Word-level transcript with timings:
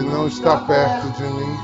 Ele 0.00 0.08
não 0.08 0.26
está 0.28 0.56
perto 0.56 1.10
de 1.10 1.24
mim. 1.24 1.56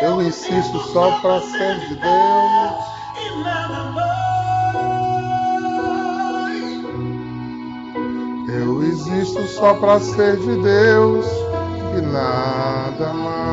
Eu 0.00 0.22
insisto 0.22 0.78
só 0.90 1.20
para 1.20 1.42
ser 1.42 1.80
de 1.80 1.96
Deus. 1.96 2.84
Eu 8.48 8.82
existo 8.84 9.46
só 9.48 9.74
para 9.74 10.00
ser 10.00 10.38
de 10.38 10.56
Deus 10.62 11.26
e 11.98 12.00
nada 12.00 13.12
mais. 13.12 13.45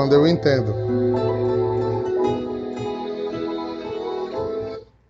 Quando 0.00 0.14
eu 0.14 0.26
entendo. 0.26 0.72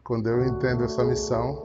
Quando 0.02 0.28
eu 0.28 0.44
entendo 0.44 0.82
essa 0.82 1.04
missão. 1.04 1.62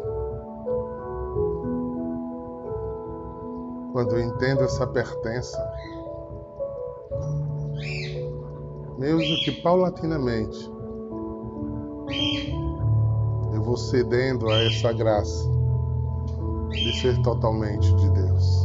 Quando 3.91 4.11
eu 4.15 4.19
entendo 4.19 4.61
essa 4.61 4.85
pertença. 4.85 5.57
Mesmo 8.99 9.43
que 9.43 9.59
paulatinamente 9.63 10.71
eu 13.55 13.63
vou 13.63 13.75
cedendo 13.75 14.47
a 14.51 14.63
essa 14.65 14.93
graça 14.93 15.49
de 16.69 17.01
ser 17.01 17.19
totalmente 17.23 17.91
de 17.95 18.07
Deus. 18.11 18.64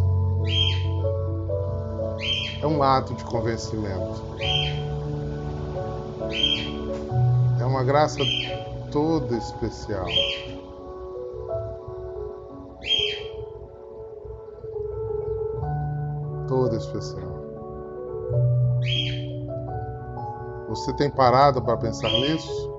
É 2.63 2.67
um 2.67 2.83
ato 2.83 3.15
de 3.15 3.25
convencimento. 3.25 4.23
É 7.59 7.65
uma 7.65 7.83
graça 7.83 8.19
toda 8.93 9.37
especial. 9.37 10.07
Toda 16.47 16.77
especial. 16.77 17.31
Você 20.69 20.93
tem 20.95 21.11
parado 21.11 21.63
para 21.63 21.77
pensar 21.79 22.11
nisso? 22.11 22.71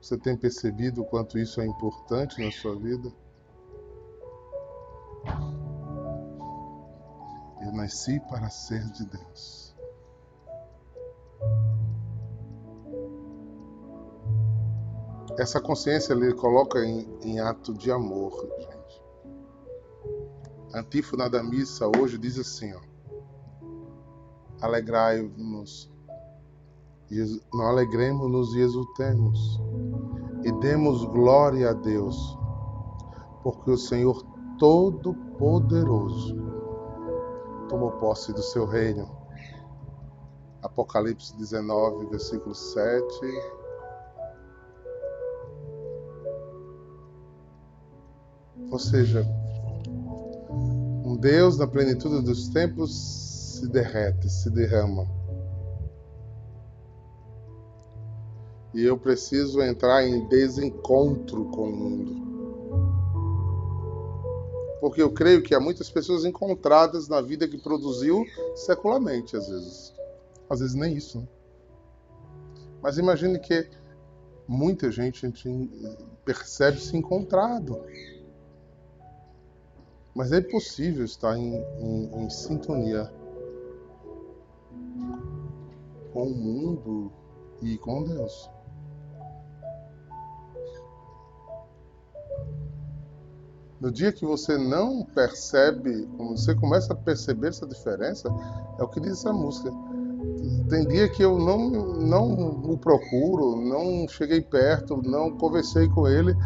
Você 0.00 0.18
tem 0.18 0.36
percebido 0.36 1.02
o 1.02 1.04
quanto 1.04 1.38
isso 1.38 1.60
é 1.60 1.66
importante 1.66 2.44
na 2.44 2.50
sua 2.50 2.76
vida? 2.76 3.10
Nasci 7.90 8.20
para 8.20 8.48
ser 8.48 8.84
de 8.92 9.04
Deus. 9.04 9.74
Essa 15.36 15.60
consciência 15.60 16.12
ele 16.12 16.32
coloca 16.34 16.78
em, 16.84 17.08
em 17.22 17.40
ato 17.40 17.74
de 17.74 17.90
amor, 17.90 18.32
gente. 18.58 19.02
Antífona 20.72 21.28
da 21.28 21.42
missa 21.42 21.90
hoje 21.98 22.16
diz 22.16 22.38
assim, 22.38 22.72
ó. 22.72 22.80
Alegrai-nos, 24.60 25.90
não 27.52 27.66
alegremos-nos 27.66 28.54
e 28.54 28.60
exultemos, 28.60 29.60
e 30.44 30.52
demos 30.60 31.04
glória 31.06 31.70
a 31.70 31.72
Deus, 31.72 32.38
porque 33.42 33.70
o 33.70 33.78
Senhor 33.78 34.22
Todo-Poderoso 34.58 36.49
tomou 37.70 37.92
posse 37.92 38.32
do 38.32 38.42
seu 38.42 38.66
reino. 38.66 39.08
Apocalipse 40.60 41.36
19, 41.36 42.06
versículo 42.06 42.52
7. 42.52 43.06
Ou 48.72 48.78
seja, 48.78 49.24
um 51.04 51.16
Deus 51.16 51.56
na 51.58 51.66
plenitude 51.66 52.24
dos 52.24 52.48
tempos 52.48 52.92
se 52.92 53.68
derrete, 53.68 54.28
se 54.28 54.50
derrama. 54.50 55.08
E 58.74 58.84
eu 58.84 58.98
preciso 58.98 59.62
entrar 59.62 60.04
em 60.04 60.26
desencontro 60.28 61.44
com 61.46 61.68
o 61.68 61.72
mundo 61.72 62.29
porque 64.80 65.02
eu 65.02 65.12
creio 65.12 65.42
que 65.42 65.54
há 65.54 65.60
muitas 65.60 65.90
pessoas 65.90 66.24
encontradas 66.24 67.06
na 67.06 67.20
vida 67.20 67.46
que 67.46 67.58
produziu 67.58 68.24
secularmente, 68.54 69.36
às 69.36 69.48
vezes. 69.48 69.94
Às 70.48 70.60
vezes 70.60 70.74
nem 70.74 70.94
isso. 70.94 71.18
Né? 71.18 71.28
Mas 72.82 72.96
imagine 72.96 73.38
que 73.38 73.68
muita 74.48 74.90
gente 74.90 75.30
percebe-se 76.24 76.96
encontrado. 76.96 77.84
Mas 80.14 80.32
é 80.32 80.38
impossível 80.38 81.04
estar 81.04 81.36
em, 81.36 81.54
em, 81.78 82.24
em 82.24 82.30
sintonia 82.30 83.12
com 86.12 86.24
o 86.24 86.34
mundo 86.34 87.12
e 87.62 87.78
com 87.78 88.02
Deus. 88.02 88.50
No 93.80 93.90
dia 93.90 94.12
que 94.12 94.26
você 94.26 94.58
não 94.58 95.02
percebe, 95.02 96.06
quando 96.14 96.36
você 96.36 96.54
começa 96.54 96.92
a 96.92 96.96
perceber 96.96 97.48
essa 97.48 97.66
diferença, 97.66 98.28
é 98.78 98.82
o 98.82 98.88
que 98.88 99.00
diz 99.00 99.12
essa 99.12 99.32
música. 99.32 99.72
Tem 100.68 100.86
dia 100.86 101.08
que 101.08 101.22
eu 101.22 101.38
não, 101.38 101.70
não 101.96 102.30
o 102.70 102.76
procuro, 102.76 103.56
não 103.56 104.06
cheguei 104.06 104.42
perto, 104.42 105.00
não 105.02 105.34
conversei 105.34 105.88
com 105.88 106.06
ele. 106.06 106.36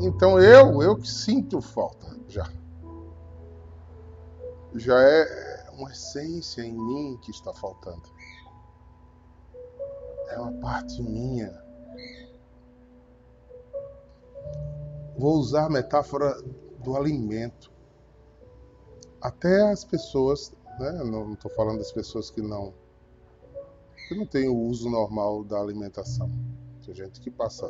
Então 0.00 0.38
eu, 0.38 0.82
eu 0.82 0.96
que 0.96 1.10
sinto 1.10 1.62
falta 1.62 2.14
já. 2.28 2.46
Já 4.74 5.00
é 5.00 5.66
uma 5.78 5.90
essência 5.90 6.60
em 6.60 6.74
mim 6.74 7.18
que 7.22 7.30
está 7.30 7.54
faltando. 7.54 8.02
É 10.28 10.38
uma 10.38 10.52
parte 10.60 11.02
minha 11.02 11.69
Vou 15.18 15.34
usar 15.34 15.66
a 15.66 15.70
metáfora 15.70 16.40
do 16.82 16.96
alimento. 16.96 17.70
Até 19.20 19.70
as 19.70 19.84
pessoas, 19.84 20.52
né, 20.78 20.92
não 21.04 21.34
estou 21.34 21.50
falando 21.52 21.78
das 21.78 21.92
pessoas 21.92 22.30
que 22.30 22.40
não 22.40 22.72
que 24.08 24.14
não 24.16 24.26
têm 24.26 24.48
o 24.48 24.56
uso 24.56 24.90
normal 24.90 25.44
da 25.44 25.60
alimentação. 25.60 26.28
Tem 26.84 26.92
gente 26.92 27.20
que 27.20 27.30
passa 27.30 27.68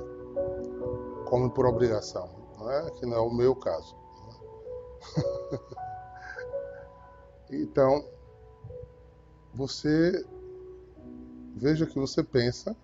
come 1.26 1.50
por 1.50 1.66
obrigação, 1.66 2.30
não 2.58 2.70
é? 2.70 2.90
que 2.92 3.04
não 3.04 3.16
é 3.16 3.20
o 3.20 3.30
meu 3.30 3.54
caso. 3.54 3.94
Né? 4.26 5.58
então, 7.62 8.04
você 9.52 10.24
veja 11.54 11.84
que 11.84 11.98
você 11.98 12.22
pensa 12.22 12.74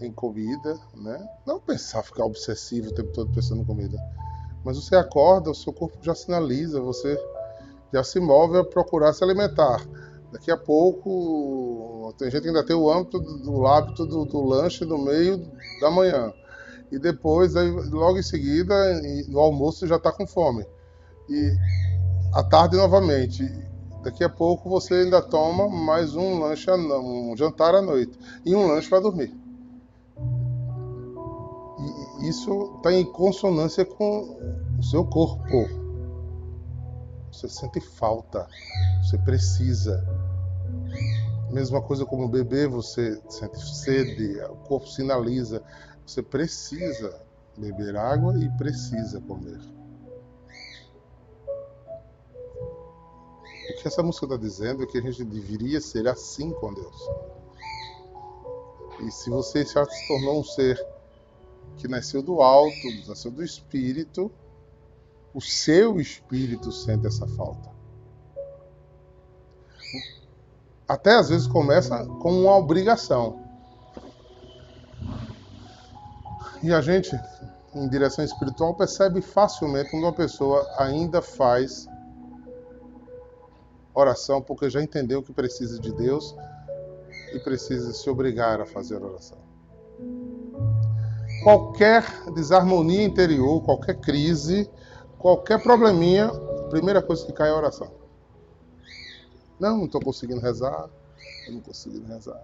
em 0.00 0.12
comida, 0.12 0.78
né? 0.94 1.28
Não 1.46 1.60
pensar, 1.60 2.02
ficar 2.02 2.24
obsessivo 2.24 2.88
o 2.88 2.94
tempo 2.94 3.12
todo 3.12 3.32
pensando 3.32 3.62
em 3.62 3.64
comida. 3.64 3.98
Mas 4.64 4.76
você 4.76 4.96
acorda, 4.96 5.50
o 5.50 5.54
seu 5.54 5.72
corpo 5.72 5.98
já 6.02 6.14
sinaliza, 6.14 6.80
você 6.80 7.18
já 7.92 8.04
se 8.04 8.20
move 8.20 8.58
a 8.58 8.64
procurar 8.64 9.12
se 9.12 9.24
alimentar. 9.24 9.84
Daqui 10.32 10.50
a 10.50 10.56
pouco, 10.56 12.14
tem 12.18 12.30
gente 12.30 12.42
que 12.42 12.48
ainda 12.48 12.64
tem 12.64 12.76
o 12.76 12.90
âmbito 12.90 13.18
do 13.18 13.66
hábito 13.66 14.06
do, 14.06 14.24
do 14.24 14.44
lanche 14.44 14.84
no 14.84 14.98
meio 14.98 15.50
da 15.80 15.90
manhã. 15.90 16.32
E 16.92 16.98
depois, 16.98 17.56
aí, 17.56 17.70
logo 17.90 18.18
em 18.18 18.22
seguida, 18.22 18.74
no 19.28 19.38
almoço 19.38 19.86
já 19.86 19.96
está 19.96 20.12
com 20.12 20.26
fome. 20.26 20.64
E 21.28 21.56
à 22.34 22.42
tarde 22.42 22.76
novamente. 22.76 23.44
Daqui 24.02 24.24
a 24.24 24.30
pouco 24.30 24.70
você 24.70 24.94
ainda 24.94 25.20
toma 25.20 25.68
mais 25.68 26.16
um 26.16 26.40
lanche, 26.40 26.70
um 26.70 27.36
jantar 27.36 27.74
à 27.74 27.82
noite 27.82 28.18
e 28.46 28.54
um 28.54 28.66
lanche 28.66 28.88
para 28.88 29.00
dormir 29.00 29.39
isso 32.22 32.74
está 32.76 32.92
em 32.92 33.04
consonância 33.04 33.84
com 33.84 34.36
o 34.78 34.82
seu 34.82 35.04
corpo. 35.04 35.68
Você 37.32 37.48
sente 37.48 37.80
falta, 37.80 38.46
você 39.02 39.16
precisa. 39.18 40.04
Mesma 41.50 41.82
coisa 41.82 42.04
como 42.04 42.28
beber, 42.28 42.68
você 42.68 43.20
sente 43.28 43.58
sede, 43.58 44.40
o 44.42 44.56
corpo 44.56 44.86
sinaliza. 44.86 45.62
Você 46.06 46.22
precisa 46.22 47.20
beber 47.56 47.96
água 47.96 48.38
e 48.38 48.48
precisa 48.56 49.20
comer. 49.20 49.60
O 53.70 53.82
que 53.82 53.88
essa 53.88 54.02
música 54.02 54.26
está 54.26 54.36
dizendo 54.36 54.82
é 54.82 54.86
que 54.86 54.98
a 54.98 55.00
gente 55.00 55.24
deveria 55.24 55.80
ser 55.80 56.06
assim 56.08 56.50
com 56.52 56.74
Deus. 56.74 57.10
E 59.06 59.10
se 59.10 59.30
você 59.30 59.64
já 59.64 59.84
se 59.84 60.08
tornou 60.08 60.40
um 60.40 60.44
ser 60.44 60.78
que 61.80 61.88
nasceu 61.88 62.22
do 62.22 62.42
alto, 62.42 62.76
nasceu 63.08 63.30
do 63.30 63.42
espírito, 63.42 64.30
o 65.32 65.40
seu 65.40 66.00
espírito 66.00 66.70
sente 66.70 67.06
essa 67.06 67.26
falta. 67.26 67.70
Até 70.86 71.14
às 71.14 71.28
vezes 71.28 71.46
começa 71.46 72.04
com 72.04 72.42
uma 72.42 72.56
obrigação. 72.56 73.44
E 76.62 76.72
a 76.72 76.80
gente, 76.80 77.18
em 77.74 77.88
direção 77.88 78.24
espiritual, 78.24 78.74
percebe 78.74 79.22
facilmente 79.22 79.90
quando 79.90 80.02
uma 80.02 80.12
pessoa 80.12 80.68
ainda 80.76 81.22
faz 81.22 81.88
oração 83.94 84.42
porque 84.42 84.68
já 84.68 84.82
entendeu 84.82 85.22
que 85.22 85.32
precisa 85.32 85.78
de 85.78 85.92
Deus 85.92 86.34
e 87.32 87.38
precisa 87.38 87.92
se 87.92 88.10
obrigar 88.10 88.60
a 88.60 88.66
fazer 88.66 89.02
oração. 89.02 89.49
Qualquer 91.42 92.30
desarmonia 92.34 93.02
interior, 93.02 93.62
qualquer 93.62 93.98
crise, 94.00 94.70
qualquer 95.18 95.62
probleminha, 95.62 96.26
a 96.26 96.68
primeira 96.68 97.00
coisa 97.00 97.24
que 97.24 97.32
cai 97.32 97.48
é 97.48 97.52
a 97.52 97.56
oração. 97.56 97.90
Não, 99.58 99.78
não 99.78 99.84
estou 99.86 100.00
conseguindo 100.00 100.40
rezar, 100.40 100.88
eu 101.46 101.54
não 101.54 101.60
consigo 101.60 102.04
rezar. 102.06 102.42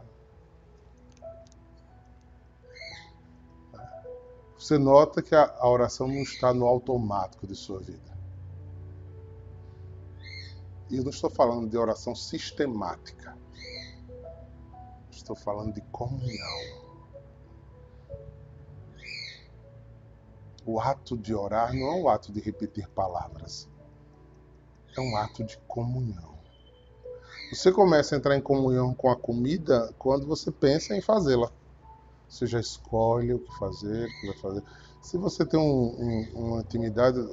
Você 4.58 4.78
nota 4.78 5.22
que 5.22 5.34
a, 5.34 5.54
a 5.58 5.68
oração 5.68 6.08
não 6.08 6.22
está 6.22 6.52
no 6.52 6.66
automático 6.66 7.46
de 7.46 7.54
sua 7.54 7.78
vida. 7.78 8.16
E 10.90 10.96
eu 10.96 11.02
não 11.02 11.10
estou 11.10 11.30
falando 11.30 11.68
de 11.68 11.76
oração 11.76 12.14
sistemática. 12.14 13.36
Estou 15.10 15.36
falando 15.36 15.74
de 15.74 15.80
comunhão. 15.92 16.85
O 20.66 20.80
ato 20.80 21.16
de 21.16 21.32
orar 21.32 21.72
não 21.72 21.86
é 21.86 21.94
um 21.94 22.08
ato 22.08 22.32
de 22.32 22.40
repetir 22.40 22.88
palavras. 22.88 23.68
É 24.96 25.00
um 25.00 25.16
ato 25.16 25.44
de 25.44 25.56
comunhão. 25.68 26.34
Você 27.52 27.70
começa 27.70 28.16
a 28.16 28.18
entrar 28.18 28.36
em 28.36 28.40
comunhão 28.40 28.92
com 28.92 29.08
a 29.08 29.14
comida 29.14 29.94
quando 29.96 30.26
você 30.26 30.50
pensa 30.50 30.96
em 30.96 31.00
fazê-la. 31.00 31.52
Você 32.28 32.46
já 32.46 32.58
escolhe 32.58 33.32
o 33.32 33.38
que 33.38 33.56
fazer, 33.56 34.08
o 34.08 34.20
que 34.20 34.26
vai 34.26 34.36
fazer. 34.38 34.62
Se 35.00 35.16
você 35.16 35.46
tem 35.46 35.60
um, 35.60 35.62
um, 35.64 36.30
uma 36.34 36.60
intimidade, 36.62 37.24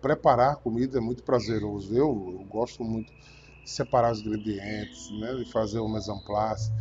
preparar 0.00 0.56
comida 0.56 0.96
é 0.96 1.00
muito 1.00 1.22
prazeroso. 1.22 1.94
Eu, 1.94 2.38
eu 2.38 2.46
gosto 2.48 2.82
muito 2.82 3.12
de 3.12 3.70
separar 3.70 4.12
os 4.12 4.20
ingredientes, 4.20 5.10
né, 5.20 5.34
de 5.34 5.44
fazer 5.52 5.80
o 5.80 5.88
mise 5.88 6.10
en 6.10 6.18
place, 6.20 6.72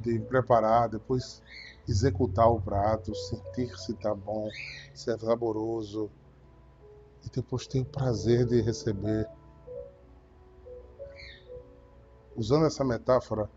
de 0.00 0.18
preparar, 0.18 0.90
depois 0.90 1.40
executar 1.88 2.50
o 2.50 2.60
prato, 2.60 3.14
sentir 3.14 3.74
se 3.78 3.92
está 3.92 4.14
bom, 4.14 4.48
se 4.94 5.10
é 5.10 5.16
saboroso, 5.16 6.10
e 7.24 7.30
depois 7.30 7.66
ter 7.66 7.80
o 7.80 7.84
prazer 7.84 8.46
de 8.46 8.60
receber. 8.60 9.26
Usando 12.36 12.66
essa 12.66 12.84
metáfora, 12.84 13.50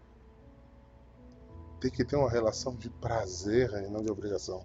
tem 1.79 1.91
que 1.91 2.05
ter 2.05 2.15
uma 2.15 2.29
relação 2.29 2.75
de 2.75 2.89
prazer 2.89 3.69
e 3.85 3.89
não 3.89 4.01
de 4.01 4.09
obrigação. 4.09 4.63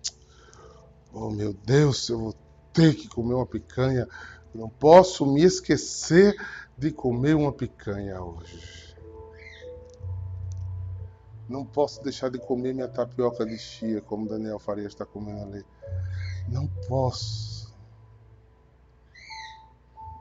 Oh 1.13 1.31
meu 1.31 1.53
Deus, 1.53 2.09
eu 2.09 2.19
vou 2.19 2.35
ter 2.73 2.95
que 2.95 3.09
comer 3.09 3.35
uma 3.35 3.47
picanha. 3.47 4.07
não 4.55 4.69
posso 4.69 5.27
me 5.27 5.43
esquecer 5.43 6.35
de 6.79 6.91
comer 6.91 7.35
uma 7.35 7.53
picanha 7.53 8.23
hoje. 8.23 8.86
Não 11.49 11.65
posso 11.65 12.03
deixar 12.03 12.31
de 12.31 12.39
comer 12.39 12.75
minha 12.75 12.89
tapioca 12.89 13.47
de 13.47 13.57
chia, 13.59 14.01
como 14.01 14.29
Daniel 14.29 14.59
Faria 14.59 14.87
está 14.87 15.05
comendo 15.05 15.43
ali. 15.43 15.65
Não 16.49 16.67
posso. 16.89 17.75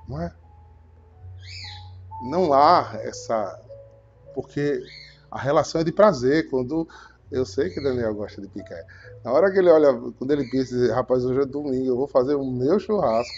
Não 0.07 0.21
é? 0.21 0.33
Não 2.23 2.53
há 2.53 2.91
essa. 3.01 3.59
Porque 4.33 4.83
a 5.31 5.39
relação 5.39 5.81
é 5.81 5.83
de 5.83 5.91
prazer. 5.91 6.49
Quando 6.49 6.87
eu 7.31 7.45
sei 7.45 7.69
que 7.69 7.81
Daniel 7.81 8.13
gosta 8.13 8.41
de 8.41 8.47
picanha. 8.47 8.85
Na 9.23 9.31
hora 9.31 9.51
que 9.51 9.57
ele 9.57 9.69
olha, 9.69 9.93
quando 10.17 10.31
ele 10.31 10.47
pensa, 10.49 10.93
rapaz, 10.93 11.25
hoje 11.25 11.41
é 11.41 11.45
domingo, 11.45 11.87
eu 11.87 11.97
vou 11.97 12.07
fazer 12.07 12.35
o 12.35 12.45
meu 12.45 12.79
churrasco, 12.79 13.33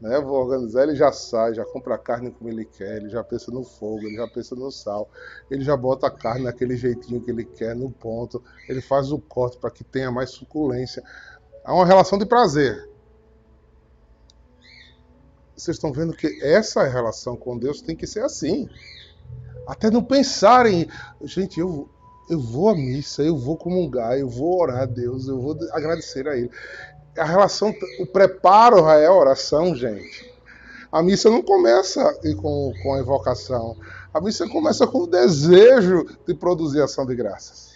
né? 0.00 0.20
Vou 0.20 0.38
organizar, 0.38 0.84
ele 0.84 0.94
já 0.94 1.12
sai, 1.12 1.54
já 1.54 1.64
compra 1.64 1.94
a 1.94 1.98
carne 1.98 2.30
como 2.30 2.48
ele 2.48 2.64
quer, 2.64 2.96
ele 2.96 3.08
já 3.08 3.22
pensa 3.24 3.50
no 3.50 3.64
fogo, 3.64 4.06
ele 4.06 4.16
já 4.16 4.28
pensa 4.28 4.54
no 4.54 4.70
sal, 4.70 5.08
ele 5.50 5.64
já 5.64 5.76
bota 5.76 6.06
a 6.06 6.10
carne 6.10 6.44
naquele 6.44 6.76
jeitinho 6.76 7.20
que 7.20 7.30
ele 7.30 7.44
quer, 7.44 7.74
no 7.74 7.90
ponto, 7.90 8.42
ele 8.68 8.80
faz 8.80 9.10
o 9.10 9.18
corte 9.18 9.58
para 9.58 9.70
que 9.70 9.84
tenha 9.84 10.10
mais 10.10 10.30
suculência. 10.30 11.02
Há 11.64 11.74
uma 11.74 11.86
relação 11.86 12.18
de 12.18 12.26
prazer. 12.26 12.88
Vocês 15.56 15.76
estão 15.76 15.92
vendo 15.92 16.16
que 16.16 16.40
essa 16.40 16.84
relação 16.84 17.36
com 17.36 17.58
Deus 17.58 17.82
tem 17.82 17.96
que 17.96 18.06
ser 18.06 18.22
assim. 18.22 18.68
Até 19.66 19.90
não 19.90 20.02
pensarem, 20.02 20.88
gente, 21.24 21.58
eu, 21.58 21.90
eu 22.30 22.40
vou 22.40 22.68
à 22.68 22.74
missa, 22.74 23.22
eu 23.22 23.36
vou 23.36 23.56
comungar, 23.56 24.16
eu 24.16 24.28
vou 24.28 24.62
orar 24.62 24.82
a 24.82 24.86
Deus, 24.86 25.26
eu 25.26 25.40
vou 25.40 25.58
agradecer 25.72 26.28
a 26.28 26.36
Ele. 26.36 26.50
A 27.16 27.24
relação, 27.24 27.74
o 27.98 28.06
preparo 28.06 28.88
é 28.88 29.06
a 29.06 29.12
oração, 29.12 29.74
gente. 29.74 30.32
A 30.90 31.02
missa 31.02 31.28
não 31.30 31.42
começa 31.42 32.14
com, 32.40 32.72
com 32.82 32.94
a 32.94 33.00
invocação. 33.00 33.76
A 34.12 34.20
missa 34.20 34.48
começa 34.48 34.86
com 34.86 35.00
o 35.00 35.06
desejo 35.06 36.06
de 36.26 36.34
produzir 36.34 36.80
ação 36.80 37.04
de 37.04 37.14
graças. 37.14 37.74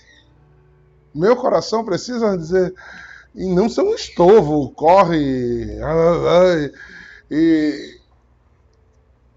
Meu 1.14 1.36
coração 1.36 1.84
precisa 1.84 2.36
dizer, 2.38 2.74
e 3.34 3.44
não 3.46 3.68
ser 3.68 3.82
um 3.82 3.94
estorvo, 3.94 4.70
corre. 4.70 5.78
E 7.30 8.00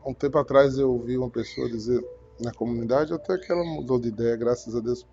um 0.05 0.13
tempo 0.13 0.37
atrás 0.37 0.77
eu 0.77 0.91
ouvi 0.91 1.17
uma 1.17 1.29
pessoa 1.29 1.69
dizer: 1.69 2.05
na 2.39 2.53
comunidade, 2.53 3.13
até 3.13 3.37
que 3.37 3.51
ela 3.51 3.63
mudou 3.63 3.99
de 3.99 4.09
ideia, 4.09 4.35
graças 4.35 4.75
a 4.75 4.79
Deus, 4.79 5.05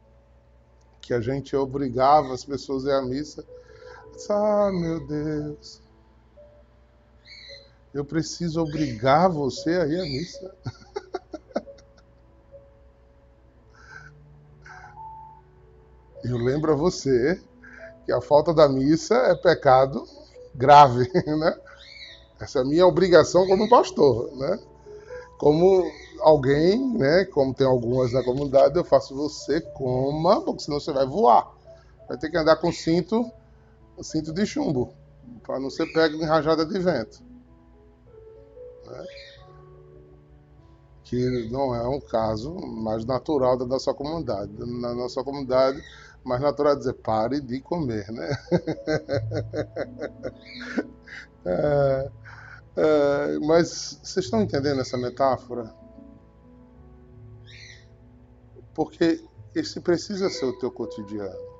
que 1.01 1.15
a 1.15 1.21
gente 1.21 1.57
obrigava 1.57 2.33
as 2.33 2.45
pessoas 2.45 2.87
a 2.87 2.91
ir 2.91 2.95
à 2.95 3.03
missa. 3.03 3.45
Ah, 4.31 4.71
meu 4.73 5.07
Deus, 5.07 5.81
eu 7.93 8.05
preciso 8.05 8.63
obrigar 8.63 9.29
você 9.29 9.71
a 9.71 9.87
ir 9.87 10.01
à 10.01 10.05
missa. 10.05 10.55
Eu 16.25 16.39
lembro 16.39 16.73
a 16.73 16.77
você 16.77 17.43
que 18.07 18.13
a 18.13 18.21
falta 18.21 18.55
da 18.55 18.69
missa 18.69 19.15
é 19.15 19.35
pecado 19.35 20.07
grave, 20.55 21.11
né? 21.27 21.61
Essa 22.41 22.61
é 22.61 22.63
a 22.63 22.65
minha 22.65 22.87
obrigação 22.87 23.47
como 23.47 23.69
pastor, 23.69 24.31
né? 24.37 24.59
Como 25.37 25.85
alguém, 26.21 26.79
né? 26.97 27.25
Como 27.25 27.53
tem 27.53 27.67
algumas 27.67 28.13
na 28.13 28.23
comunidade, 28.23 28.77
eu 28.77 28.85
faço 28.85 29.17
você 29.17 29.61
coma, 29.61 30.41
porque 30.43 30.63
senão 30.63 30.79
você 30.79 30.93
vai 30.93 31.07
voar. 31.07 31.53
Vai 32.09 32.17
ter 32.17 32.31
que 32.31 32.37
andar 32.37 32.57
com 32.57 32.73
cinto, 32.73 33.31
cinto 34.03 34.33
de 34.33 34.47
chumbo, 34.47 34.95
para 35.43 35.59
não 35.59 35.71
ser 35.71 35.93
pego 35.93 36.17
em 36.17 36.25
rajada 36.25 36.65
de 36.65 36.79
vento. 36.79 37.23
Né? 38.87 39.05
Que 41.05 41.49
não 41.51 41.75
é 41.75 41.87
um 41.87 42.01
caso 42.01 42.55
mais 42.55 43.05
natural 43.05 43.57
da 43.57 43.67
nossa 43.67 43.93
comunidade. 43.93 44.53
Na 44.59 44.95
nossa 44.95 45.23
comunidade, 45.23 45.83
mais 46.25 46.41
natural 46.41 46.75
é 46.75 46.77
dizer 46.77 46.95
pare 46.95 47.41
de 47.41 47.61
comer, 47.61 48.11
né? 48.11 48.31
é, 51.45 52.11
é, 52.77 53.39
mas 53.41 53.99
vocês 54.03 54.25
estão 54.25 54.41
entendendo 54.41 54.81
essa 54.81 54.97
metáfora? 54.97 55.75
Porque 58.75 59.23
esse 59.55 59.81
precisa 59.81 60.31
ser 60.31 60.47
o 60.47 60.59
teu 60.59 60.71
cotidiano. 60.71 61.53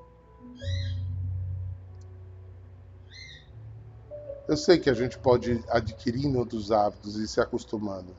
Eu 4.47 4.57
sei 4.57 4.77
que 4.77 4.89
a 4.89 4.93
gente 4.93 5.17
pode 5.17 5.63
adquirir 5.69 6.27
outros 6.35 6.71
hábitos 6.71 7.15
e 7.15 7.27
se 7.27 7.39
acostumando. 7.39 8.15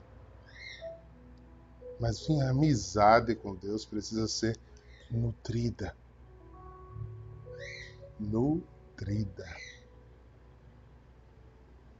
Mas 2.00 2.28
a 2.31 2.50
amizade 2.50 3.35
com 3.35 3.54
Deus 3.54 3.85
precisa 3.85 4.26
ser 4.26 4.59
nutrida. 5.11 5.95
Nutrida. 8.19 9.47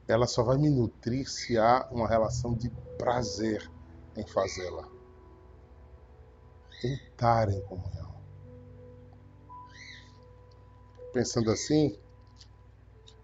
Ela 0.07 0.27
só 0.27 0.43
vai 0.43 0.57
me 0.57 0.69
nutrir 0.69 1.29
se 1.29 1.57
há 1.57 1.87
uma 1.91 2.07
relação 2.07 2.53
de 2.53 2.69
prazer 2.97 3.69
em 4.15 4.25
fazê-la 4.25 4.95
estar 6.93 7.49
em 7.49 7.61
comunhão. 7.61 8.13
Pensando 11.13 11.51
assim, 11.51 11.97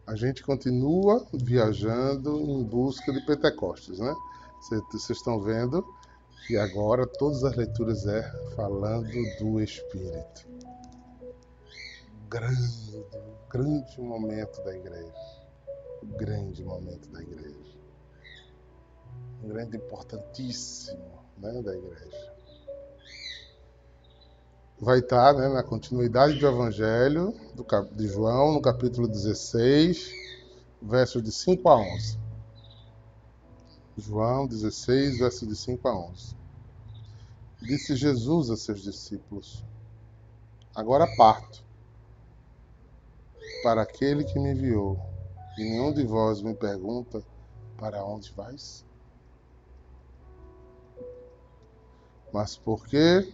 a 0.07 0.15
gente 0.15 0.43
continua 0.43 1.25
viajando 1.33 2.39
em 2.39 2.63
busca 2.63 3.11
de 3.11 3.25
Pentecostes, 3.25 3.99
né? 3.99 4.13
Vocês 4.61 5.09
estão 5.09 5.41
vendo 5.41 5.85
que 6.45 6.57
agora 6.57 7.05
todas 7.07 7.43
as 7.43 7.55
leituras 7.55 8.05
é 8.05 8.23
falando 8.55 9.11
do 9.39 9.61
Espírito. 9.61 10.47
grande, 12.29 13.05
grande 13.49 14.01
momento 14.01 14.63
da 14.63 14.75
igreja. 14.75 15.13
Grande 16.17 16.63
momento 16.63 17.09
da 17.09 17.21
igreja. 17.21 17.79
Um 19.43 19.49
grande 19.49 19.77
importantíssimo 19.77 21.23
né, 21.37 21.61
da 21.61 21.75
igreja. 21.75 22.30
Vai 24.81 24.97
estar 24.97 25.35
né, 25.35 25.47
na 25.47 25.61
continuidade 25.61 26.39
do 26.39 26.47
Evangelho 26.47 27.35
de 27.91 28.07
João, 28.07 28.51
no 28.51 28.59
capítulo 28.59 29.07
16, 29.07 30.11
versos 30.81 31.21
de 31.21 31.31
5 31.31 31.69
a 31.69 31.77
11. 31.77 32.19
João 33.95 34.47
16, 34.47 35.19
versos 35.19 35.47
de 35.47 35.55
5 35.55 35.87
a 35.87 35.95
11. 35.95 36.35
Disse 37.61 37.95
Jesus 37.95 38.49
a 38.49 38.57
seus 38.57 38.81
discípulos: 38.81 39.63
Agora 40.73 41.05
parto 41.15 41.63
para 43.61 43.83
aquele 43.83 44.23
que 44.23 44.39
me 44.39 44.49
enviou, 44.49 44.99
e 45.59 45.63
nenhum 45.63 45.93
de 45.93 46.03
vós 46.03 46.41
me 46.41 46.55
pergunta: 46.55 47.23
Para 47.77 48.03
onde 48.03 48.31
vais? 48.31 48.83
Mas 52.33 52.57
por 52.57 52.83
que 52.87 53.31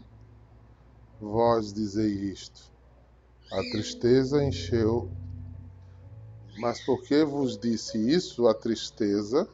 vós 1.19 1.73
dizeis 1.73 2.21
isto? 2.21 2.71
A 3.51 3.61
tristeza 3.71 4.43
encheu. 4.43 5.09
Mas 6.57 6.83
por 6.85 7.01
que 7.03 7.23
vos 7.23 7.57
disse 7.57 7.97
isso? 7.97 8.47
A 8.47 8.53
tristeza 8.53 9.47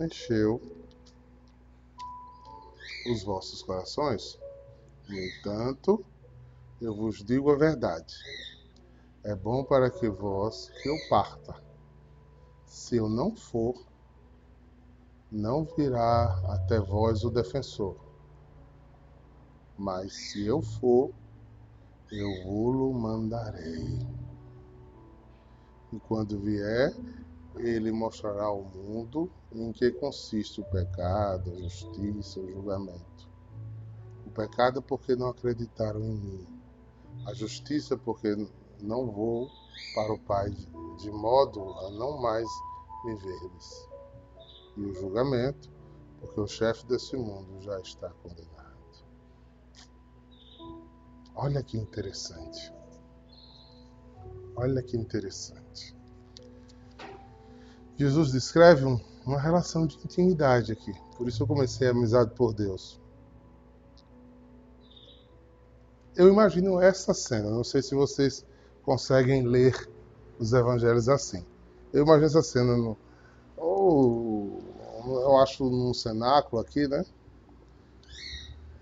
encheu 0.00 0.60
os 3.10 3.22
vossos 3.22 3.62
corações. 3.62 4.38
No 5.08 5.18
entanto, 5.18 6.04
eu 6.80 6.94
vos 6.94 7.24
digo 7.24 7.50
a 7.50 7.56
verdade. 7.56 8.14
É 9.24 9.34
bom 9.34 9.64
para 9.64 9.90
que 9.90 10.08
vós 10.08 10.70
que 10.82 10.88
eu 10.88 10.96
parta. 11.08 11.54
Se 12.64 12.96
eu 12.96 13.08
não 13.08 13.34
for, 13.34 13.74
não 15.32 15.64
virá 15.64 16.40
até 16.48 16.78
vós 16.78 17.24
o 17.24 17.30
defensor. 17.30 18.05
Mas 19.78 20.12
se 20.12 20.46
eu 20.46 20.62
for, 20.62 21.10
eu 22.10 22.44
vou-lo 22.44 22.92
mandarei. 22.92 23.98
E 25.92 25.98
quando 26.00 26.38
vier, 26.38 26.94
ele 27.56 27.90
mostrará 27.90 28.44
ao 28.44 28.62
mundo 28.62 29.30
em 29.52 29.72
que 29.72 29.90
consiste 29.92 30.60
o 30.60 30.64
pecado, 30.64 31.52
a 31.52 31.56
justiça, 31.56 32.40
o 32.40 32.50
julgamento. 32.50 33.28
O 34.26 34.30
pecado 34.30 34.78
é 34.80 34.82
porque 34.82 35.16
não 35.16 35.28
acreditaram 35.28 36.00
em 36.00 36.16
mim. 36.16 36.46
A 37.26 37.32
justiça 37.32 37.94
é 37.94 37.96
porque 37.96 38.36
não 38.80 39.10
vou 39.10 39.50
para 39.94 40.12
o 40.12 40.18
Pai 40.18 40.50
de 40.98 41.10
modo 41.10 41.72
a 41.80 41.90
não 41.90 42.20
mais 42.20 42.48
me 43.04 43.14
veres. 43.14 43.88
E 44.76 44.80
o 44.82 44.94
julgamento, 44.94 45.70
porque 46.20 46.40
o 46.40 46.46
chefe 46.46 46.84
desse 46.86 47.16
mundo 47.16 47.60
já 47.60 47.80
está 47.80 48.10
condenado. 48.22 48.55
Olha 51.38 51.62
que 51.62 51.76
interessante. 51.76 52.72
Olha 54.56 54.82
que 54.82 54.96
interessante. 54.96 55.94
Jesus 57.94 58.32
descreve 58.32 58.86
uma 59.26 59.38
relação 59.38 59.86
de 59.86 59.96
intimidade 59.96 60.72
aqui. 60.72 60.94
Por 61.18 61.28
isso 61.28 61.42
eu 61.42 61.46
comecei 61.46 61.88
a 61.88 61.90
amizade 61.90 62.30
por 62.34 62.54
Deus. 62.54 62.98
Eu 66.16 66.26
imagino 66.28 66.80
essa 66.80 67.12
cena. 67.12 67.50
Não 67.50 67.62
sei 67.62 67.82
se 67.82 67.94
vocês 67.94 68.42
conseguem 68.82 69.46
ler 69.46 69.90
os 70.38 70.54
evangelhos 70.54 71.06
assim. 71.06 71.44
Eu 71.92 72.04
imagino 72.04 72.26
essa 72.28 72.42
cena 72.42 72.74
no, 72.78 72.96
ou 73.58 74.58
eu 75.06 75.36
acho 75.36 75.64
num 75.64 75.92
cenáculo 75.92 76.62
aqui, 76.62 76.88
né? 76.88 77.04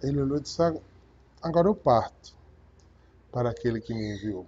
Ele 0.00 0.22
olhou 0.22 0.38
e 0.38 0.40
disse: 0.40 0.62
Agora 1.42 1.66
eu 1.66 1.74
parto 1.74 2.43
para 3.34 3.50
aquele 3.50 3.80
que 3.80 3.92
me 3.92 4.14
enviou. 4.14 4.46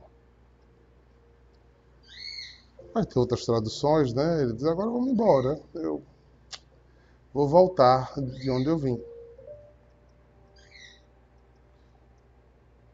Vai 2.94 3.04
ter 3.04 3.18
outras 3.18 3.44
traduções, 3.44 4.14
né? 4.14 4.42
Ele 4.42 4.52
diz: 4.52 4.64
Agora 4.64 4.88
vamos 4.88 5.08
embora. 5.08 5.60
Eu 5.74 6.00
vou 7.34 7.48
voltar 7.48 8.14
de 8.14 8.48
onde 8.48 8.68
eu 8.68 8.78
vim. 8.78 9.02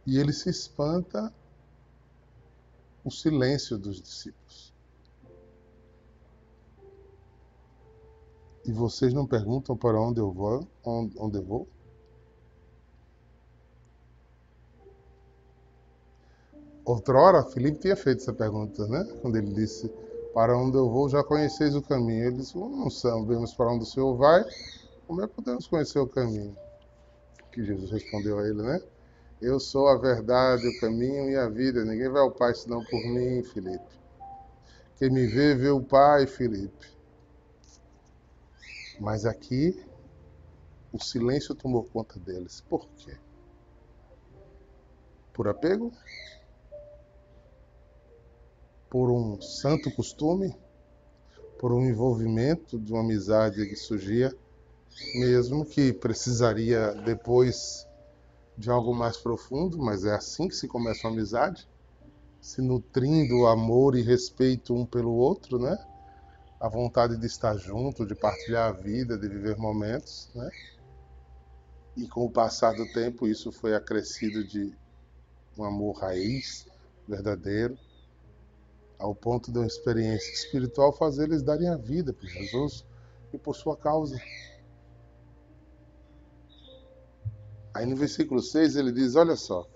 E 0.06 0.18
ele 0.18 0.32
se 0.32 0.48
espanta 0.48 1.32
o 3.04 3.10
silêncio 3.10 3.76
dos 3.76 4.00
discípulos. 4.00 4.72
E 8.64 8.72
vocês 8.72 9.12
não 9.12 9.26
perguntam 9.26 9.76
para 9.76 10.00
onde 10.00 10.20
eu 10.20 10.32
vou? 10.32 10.66
Onde 10.82 11.36
eu 11.36 11.44
vou? 11.44 11.68
Outrora, 16.84 17.44
Filipe 17.44 17.78
tinha 17.78 17.96
feito 17.96 18.22
essa 18.22 18.32
pergunta, 18.32 18.86
né? 18.88 19.04
Quando 19.20 19.36
ele 19.36 19.52
disse: 19.52 19.88
Para 20.34 20.56
onde 20.56 20.76
eu 20.76 20.90
vou, 20.90 21.08
já 21.08 21.22
conheceis 21.22 21.76
o 21.76 21.82
caminho. 21.82 22.26
Ele 22.26 22.36
disse: 22.38 22.56
Não 22.56 22.90
sabemos 22.90 23.54
para 23.54 23.72
onde 23.72 23.84
o 23.84 23.86
Senhor 23.86 24.16
vai, 24.16 24.44
como 25.06 25.22
é 25.22 25.28
que 25.28 25.34
podemos 25.34 25.66
conhecer 25.66 25.98
o 25.98 26.08
caminho? 26.08 26.56
Que 27.52 27.62
Jesus 27.62 27.90
respondeu 27.90 28.38
a 28.38 28.48
ele, 28.48 28.62
né? 28.62 28.80
Eu 29.40 29.60
sou 29.60 29.88
a 29.88 29.96
verdade, 29.96 30.66
o 30.66 30.80
caminho 30.80 31.30
e 31.30 31.36
a 31.36 31.48
vida. 31.48 31.84
Ninguém 31.84 32.08
vai 32.08 32.22
ao 32.22 32.30
Pai 32.30 32.54
senão 32.54 32.82
por 32.84 33.00
mim, 33.06 33.42
Filipe. 33.42 34.00
Quem 34.96 35.10
me 35.10 35.26
vê, 35.26 35.54
vê 35.54 35.68
o 35.68 35.82
Pai, 35.82 36.26
Filipe. 36.26 36.92
Mas 38.98 39.26
aqui, 39.26 39.84
o 40.92 41.02
silêncio 41.02 41.54
tomou 41.54 41.84
conta 41.84 42.18
deles. 42.20 42.60
Por 42.68 42.88
quê? 42.96 43.16
Por 45.32 45.48
apego? 45.48 45.92
Por 48.92 49.10
um 49.10 49.40
santo 49.40 49.90
costume? 49.90 50.54
Por 51.58 51.72
um 51.72 51.82
envolvimento 51.82 52.78
de 52.78 52.92
uma 52.92 53.00
amizade 53.00 53.66
que 53.66 53.74
surgia, 53.74 54.30
mesmo 55.14 55.64
que 55.64 55.94
precisaria 55.94 56.92
depois 56.96 57.88
de 58.54 58.68
algo 58.68 58.94
mais 58.94 59.16
profundo, 59.16 59.78
mas 59.78 60.04
é 60.04 60.14
assim 60.14 60.46
que 60.46 60.54
se 60.54 60.68
começa 60.68 61.08
uma 61.08 61.14
amizade, 61.14 61.66
se 62.38 62.60
nutrindo 62.60 63.46
amor 63.46 63.96
e 63.96 64.02
respeito 64.02 64.74
um 64.74 64.84
pelo 64.84 65.14
outro, 65.14 65.58
né? 65.58 65.74
A 66.60 66.68
vontade 66.68 67.16
de 67.16 67.24
estar 67.24 67.56
junto, 67.56 68.04
de 68.04 68.14
partilhar 68.14 68.68
a 68.68 68.72
vida, 68.72 69.16
de 69.16 69.26
viver 69.26 69.56
momentos, 69.56 70.28
né? 70.34 70.50
E 71.96 72.06
com 72.06 72.26
o 72.26 72.30
passar 72.30 72.74
do 72.74 72.84
tempo, 72.92 73.26
isso 73.26 73.50
foi 73.50 73.74
acrescido 73.74 74.46
de 74.46 74.70
um 75.56 75.64
amor 75.64 75.96
raiz, 75.96 76.66
verdadeiro, 77.08 77.78
ao 79.02 79.16
ponto 79.16 79.50
de 79.50 79.58
uma 79.58 79.66
experiência 79.66 80.32
espiritual 80.32 80.92
fazer 80.92 81.24
eles 81.24 81.42
darem 81.42 81.68
a 81.68 81.76
vida 81.76 82.12
por 82.12 82.24
Jesus 82.24 82.86
e 83.32 83.38
por 83.38 83.56
sua 83.56 83.76
causa. 83.76 84.16
Aí 87.74 87.84
no 87.84 87.96
versículo 87.96 88.40
6 88.40 88.76
ele 88.76 88.92
diz: 88.92 89.16
Olha 89.16 89.34
só, 89.34 89.66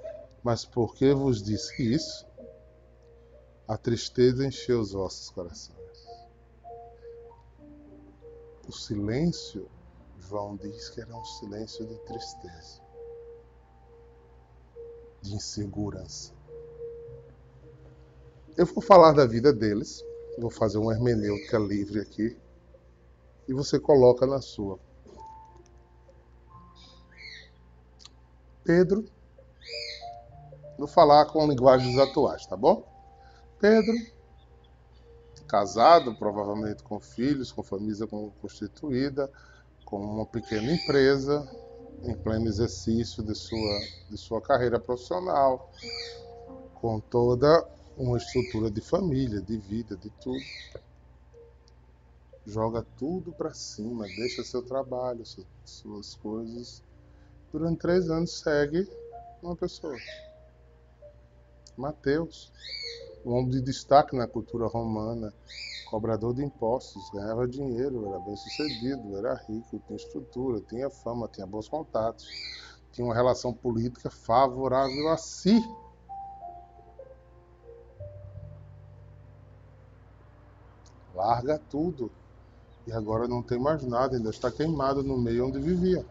mas 0.45 0.65
porque 0.65 1.13
vos 1.13 1.43
disse 1.43 1.93
isso, 1.93 2.25
a 3.67 3.77
tristeza 3.77 4.47
encheu 4.47 4.81
os 4.81 4.93
vossos 4.93 5.29
corações. 5.31 5.77
O 8.69 8.73
silêncio, 8.73 9.69
João 10.21 10.55
diz 10.57 10.89
que 10.89 11.01
era 11.01 11.17
um 11.17 11.25
silêncio 11.25 11.85
de 11.85 11.99
tristeza, 12.05 12.81
de 15.21 15.35
insegurança. 15.35 16.36
Eu 18.57 18.65
vou 18.65 18.83
falar 18.83 19.13
da 19.13 19.27
vida 19.27 19.53
deles, 19.53 20.03
vou 20.39 20.49
fazer 20.49 20.79
uma 20.79 20.95
hermenêutica 20.95 21.59
livre 21.59 22.01
aqui, 22.01 22.35
e 23.47 23.53
você 23.53 23.79
coloca 23.79 24.27
na 24.27 24.41
sua. 24.41 24.79
Pedro, 28.65 29.05
vou 30.79 30.89
falar 30.89 31.27
com 31.27 31.47
linguagens 31.47 31.99
atuais, 31.99 32.47
tá 32.47 32.57
bom? 32.57 32.83
Pedro, 33.61 33.95
casado, 35.47 36.15
provavelmente 36.15 36.83
com 36.83 36.99
filhos, 36.99 37.53
com 37.53 37.63
família 37.63 38.07
constituída, 38.41 39.31
com 39.85 40.01
uma 40.01 40.25
pequena 40.25 40.73
empresa, 40.73 41.47
em 42.05 42.15
pleno 42.15 42.47
exercício 42.47 43.23
de 43.23 43.35
sua, 43.35 43.81
de 44.09 44.17
sua 44.17 44.41
carreira 44.41 44.81
profissional, 44.81 45.71
com 46.81 46.99
toda 46.99 47.77
uma 47.97 48.19
estrutura 48.19 48.71
de 48.71 48.81
família, 48.81 49.41
de 49.41 49.57
vida, 49.57 49.97
de 49.97 50.11
tudo. 50.11 50.45
Joga 52.45 52.87
tudo 52.97 53.33
para 53.33 53.53
cima, 53.53 54.07
deixa 54.17 54.45
seu 54.45 54.63
trabalho, 54.63 55.25
suas 55.65 56.15
coisas 56.15 56.83
durante 57.53 57.79
três 57.79 58.11
anos 58.11 58.39
segue 58.39 58.87
uma 59.43 59.57
pessoa. 59.57 59.97
Mateus, 61.77 62.53
um 63.25 63.33
homem 63.33 63.51
de 63.51 63.61
destaque 63.63 64.17
na 64.17 64.27
cultura 64.27 64.67
romana, 64.67 65.33
cobrador 65.91 66.35
de 66.35 66.45
impostos, 66.45 67.11
ganhava 67.11 67.49
dinheiro, 67.49 68.07
era 68.09 68.19
bem 68.21 68.37
sucedido, 68.37 69.17
era 69.17 69.35
rico, 69.49 69.81
tinha 69.87 69.97
estrutura, 69.97 70.61
tinha 70.69 70.91
fama, 70.91 71.29
tinha 71.29 71.47
bons 71.47 71.69
contatos, 71.69 72.27
tinha 72.93 73.07
uma 73.07 73.15
relação 73.15 73.53
política 73.53 74.11
favorável 74.11 75.09
a 75.09 75.17
si. 75.17 75.59
Larga 81.17 81.59
tudo. 81.59 82.13
E 82.87 82.93
agora 82.93 83.27
não 83.27 83.43
tem 83.43 83.59
mais 83.59 83.83
nada, 83.83 84.17
ainda 84.17 84.31
está 84.31 84.51
queimado 84.53 85.03
no 85.03 85.19
meio 85.19 85.49
onde 85.49 85.59
vivia. 85.59 86.07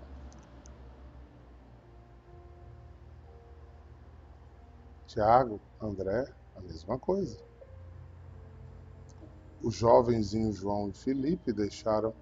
Tiago, 5.07 5.61
André, 5.79 6.25
a 6.55 6.61
mesma 6.61 6.99
coisa. 6.99 7.37
Os 9.61 9.75
jovenzinhos 9.75 10.57
João 10.57 10.89
e 10.89 10.93
Felipe 10.93 11.53
deixaram 11.53 12.13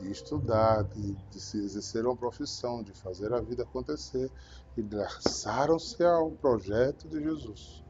de 0.00 0.10
estudar, 0.10 0.82
de, 0.82 1.14
de 1.30 1.40
se 1.40 1.56
exercer 1.58 2.04
uma 2.04 2.16
profissão, 2.16 2.82
de 2.82 2.92
fazer 2.92 3.32
a 3.32 3.40
vida 3.40 3.62
acontecer 3.62 4.30
e 4.76 4.82
lançaram-se 4.82 6.04
ao 6.04 6.32
projeto 6.32 7.08
de 7.08 7.22
Jesus. 7.22 7.85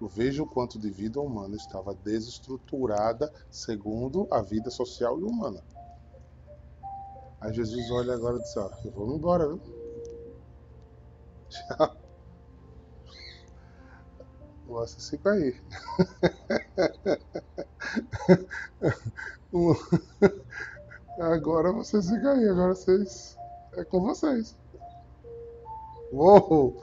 Eu 0.00 0.08
vejo 0.08 0.44
o 0.44 0.46
quanto 0.46 0.78
de 0.78 0.90
vida 0.90 1.20
humana 1.20 1.54
estava 1.56 1.94
desestruturada 1.94 3.30
segundo 3.50 4.26
a 4.30 4.40
vida 4.40 4.70
social 4.70 5.20
e 5.20 5.22
humana. 5.22 5.62
Aí 7.40 7.52
Jesus 7.52 7.90
olha 7.90 8.14
agora 8.14 8.38
e 8.38 8.42
diz: 8.42 8.56
ó, 8.56 8.70
Eu 8.84 8.90
vou 8.92 9.14
embora, 9.14 9.46
viu? 9.46 9.60
Tchau. 11.48 11.96
Vocês 14.66 15.10
ficam 15.10 15.32
aí. 15.32 15.60
Agora 21.18 21.72
vocês 21.72 22.08
ficam 22.08 22.30
aí, 22.30 22.48
agora 22.48 22.74
vocês. 22.74 23.36
É 23.74 23.84
com 23.84 24.00
vocês. 24.00 24.56
Uou! 26.12 26.80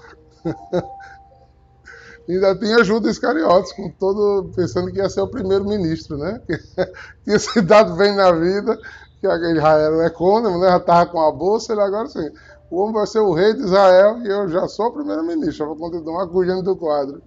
Ainda 2.28 2.56
tinha 2.58 2.84
Judas 2.84 3.14
Iscariotes, 3.14 3.72
com 3.72 3.90
todo, 3.92 4.52
pensando 4.54 4.92
que 4.92 4.98
ia 4.98 5.10
ser 5.10 5.22
o 5.22 5.30
primeiro-ministro, 5.30 6.18
né? 6.18 6.42
tinha 7.24 7.40
se 7.40 7.62
dado 7.62 7.96
bem 7.96 8.14
na 8.16 8.32
vida, 8.34 8.78
que 9.22 9.28
Israel 9.28 10.02
é 10.02 10.10
cônimo, 10.10 10.60
né? 10.60 10.68
Já 10.68 10.78
estava 10.78 11.10
com 11.10 11.22
a 11.22 11.32
bolsa, 11.32 11.72
ele 11.72 11.82
agora 11.82 12.08
sim. 12.08 12.30
O 12.70 12.82
homem 12.82 12.96
vai 12.96 13.08
ser 13.08 13.20
o 13.20 13.34
rei 13.34 13.54
de 13.54 13.62
Israel 13.62 14.20
e 14.24 14.28
eu 14.28 14.50
já 14.50 14.68
sou 14.68 14.88
o 14.88 14.94
primeiro-ministro. 14.94 15.64
Eu 15.64 15.76
vou 15.76 15.90
continuar 15.90 16.28
cuidando 16.28 16.64
do 16.64 16.76
quadro. 16.76 17.22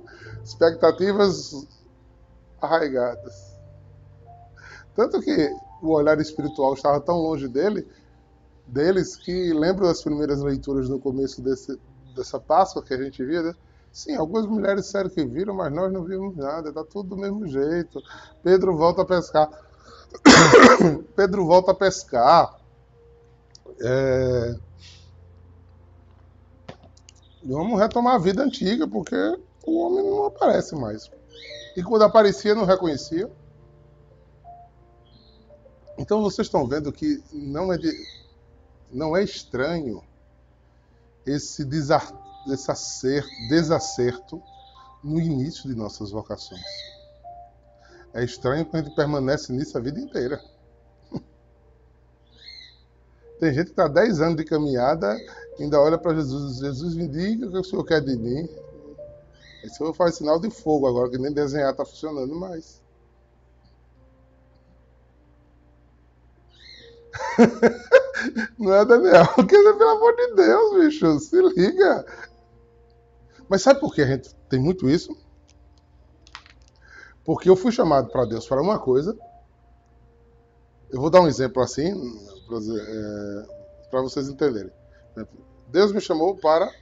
Expectativas 0.44 1.66
arraigadas. 2.60 3.56
Tanto 4.94 5.18
que 5.22 5.50
o 5.80 5.92
olhar 5.92 6.20
espiritual 6.20 6.74
estava 6.74 7.00
tão 7.00 7.16
longe 7.16 7.48
dele, 7.48 7.88
deles, 8.66 9.16
que 9.16 9.52
lembro 9.54 9.86
das 9.86 10.02
primeiras 10.02 10.42
leituras 10.42 10.90
no 10.90 11.00
começo 11.00 11.40
desse, 11.40 11.80
dessa 12.14 12.38
Páscoa 12.38 12.82
que 12.82 12.92
a 12.92 13.02
gente 13.02 13.24
via, 13.24 13.42
né? 13.42 13.54
Sim, 13.92 14.14
algumas 14.14 14.46
mulheres 14.46 14.84
disseram 14.84 15.10
que 15.10 15.24
viram, 15.24 15.54
mas 15.54 15.72
nós 15.72 15.92
não 15.92 16.04
vimos 16.04 16.36
nada, 16.36 16.68
está 16.68 16.84
tudo 16.84 17.10
do 17.10 17.16
mesmo 17.16 17.46
jeito. 17.46 18.00
Pedro 18.42 18.76
volta 18.76 19.02
a 19.02 19.04
pescar. 19.04 19.50
Pedro 21.16 21.44
volta 21.44 21.72
a 21.72 21.74
pescar. 21.74 22.60
É... 23.82 24.56
Vamos 27.42 27.80
retomar 27.80 28.14
a 28.14 28.18
vida 28.18 28.42
antiga, 28.42 28.86
porque 28.86 29.16
o 29.66 29.78
homem 29.80 30.04
não 30.04 30.26
aparece 30.26 30.76
mais. 30.76 31.10
E 31.76 31.82
quando 31.82 32.02
aparecia, 32.02 32.54
não 32.54 32.64
reconhecia. 32.64 33.30
Então 35.98 36.22
vocês 36.22 36.46
estão 36.46 36.66
vendo 36.66 36.92
que 36.92 37.22
não 37.32 37.72
é, 37.72 37.76
de... 37.76 37.92
não 38.92 39.16
é 39.16 39.24
estranho 39.24 40.02
esse 41.26 41.64
desartigo 41.64 42.19
desse 42.46 42.70
acerto, 42.70 43.30
desacerto 43.48 44.42
no 45.02 45.20
início 45.20 45.68
de 45.68 45.74
nossas 45.74 46.10
vocações. 46.10 46.60
É 48.12 48.24
estranho 48.24 48.66
que 48.66 48.76
a 48.76 48.82
gente 48.82 48.94
permanece 48.94 49.52
nisso 49.52 49.76
a 49.78 49.80
vida 49.80 50.00
inteira. 50.00 50.40
Tem 53.38 53.52
gente 53.54 53.66
que 53.66 53.70
está 53.70 53.88
10 53.88 54.20
anos 54.20 54.36
de 54.36 54.44
caminhada 54.44 55.16
ainda 55.62 55.80
olha 55.80 55.98
para 55.98 56.14
Jesus 56.14 56.56
e 56.56 56.60
Jesus 56.60 56.94
me 56.94 57.06
diga 57.06 57.46
o 57.46 57.50
que 57.50 57.58
o 57.58 57.64
Senhor 57.64 57.84
quer 57.84 58.00
de 58.00 58.16
mim. 58.16 58.48
Esse 59.62 59.76
Senhor 59.76 59.92
faz 59.92 60.16
sinal 60.16 60.40
de 60.40 60.50
fogo 60.50 60.86
agora, 60.86 61.10
que 61.10 61.18
nem 61.18 61.32
desenhar 61.32 61.70
está 61.72 61.84
funcionando 61.84 62.34
mais. 62.34 62.80
Não 68.58 68.74
é, 68.74 68.84
Daniel? 68.84 69.26
Porque, 69.34 69.56
pelo 69.56 69.90
amor 69.90 70.14
de 70.16 70.34
Deus, 70.34 70.84
bicho, 70.84 71.18
se 71.20 71.40
liga. 71.40 72.06
Mas 73.50 73.62
sabe 73.62 73.80
por 73.80 73.92
que 73.92 74.00
a 74.00 74.06
gente 74.06 74.32
tem 74.48 74.60
muito 74.60 74.88
isso? 74.88 75.12
Porque 77.24 77.50
eu 77.50 77.56
fui 77.56 77.72
chamado 77.72 78.08
para 78.08 78.24
Deus 78.24 78.46
para 78.46 78.62
uma 78.62 78.78
coisa. 78.78 79.18
Eu 80.88 81.00
vou 81.00 81.10
dar 81.10 81.20
um 81.20 81.26
exemplo 81.26 81.60
assim, 81.60 81.92
para 83.90 83.98
é, 83.98 84.02
vocês 84.02 84.28
entenderem. 84.28 84.70
Deus 85.66 85.92
me 85.92 86.00
chamou 86.00 86.36
para 86.36 86.72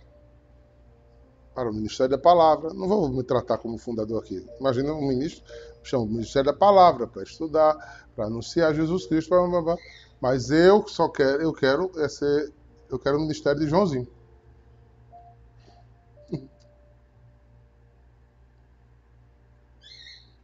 para 1.54 1.70
o 1.70 1.74
Ministério 1.74 2.11
da 2.11 2.22
Palavra. 2.22 2.74
Não 2.74 2.87
vou 2.87 3.09
me 3.09 3.22
tratar 3.22 3.57
como 3.57 3.78
fundador 3.78 4.22
aqui. 4.22 4.46
Imagina 4.61 4.92
um 4.92 5.09
ministro, 5.09 5.42
chama 5.83 6.04
o 6.04 6.07
Ministério 6.07 6.52
da 6.52 6.57
Palavra 6.57 7.07
para 7.07 7.22
estudar, 7.22 8.07
para 8.14 8.26
anunciar 8.26 8.74
Jesus 8.74 9.07
Cristo, 9.07 9.31
blá, 9.31 9.48
blá, 9.48 9.62
blá. 9.62 9.76
mas 10.20 10.50
eu 10.50 10.87
só 10.87 11.09
quero, 11.09 11.42
eu 11.42 11.52
quero 11.52 11.90
é 11.96 12.09
ser, 12.09 12.52
eu 12.90 12.98
quero 12.98 13.16
o 13.16 13.20
ministério 13.22 13.59
de 13.59 13.68
Joãozinho. 13.68 14.17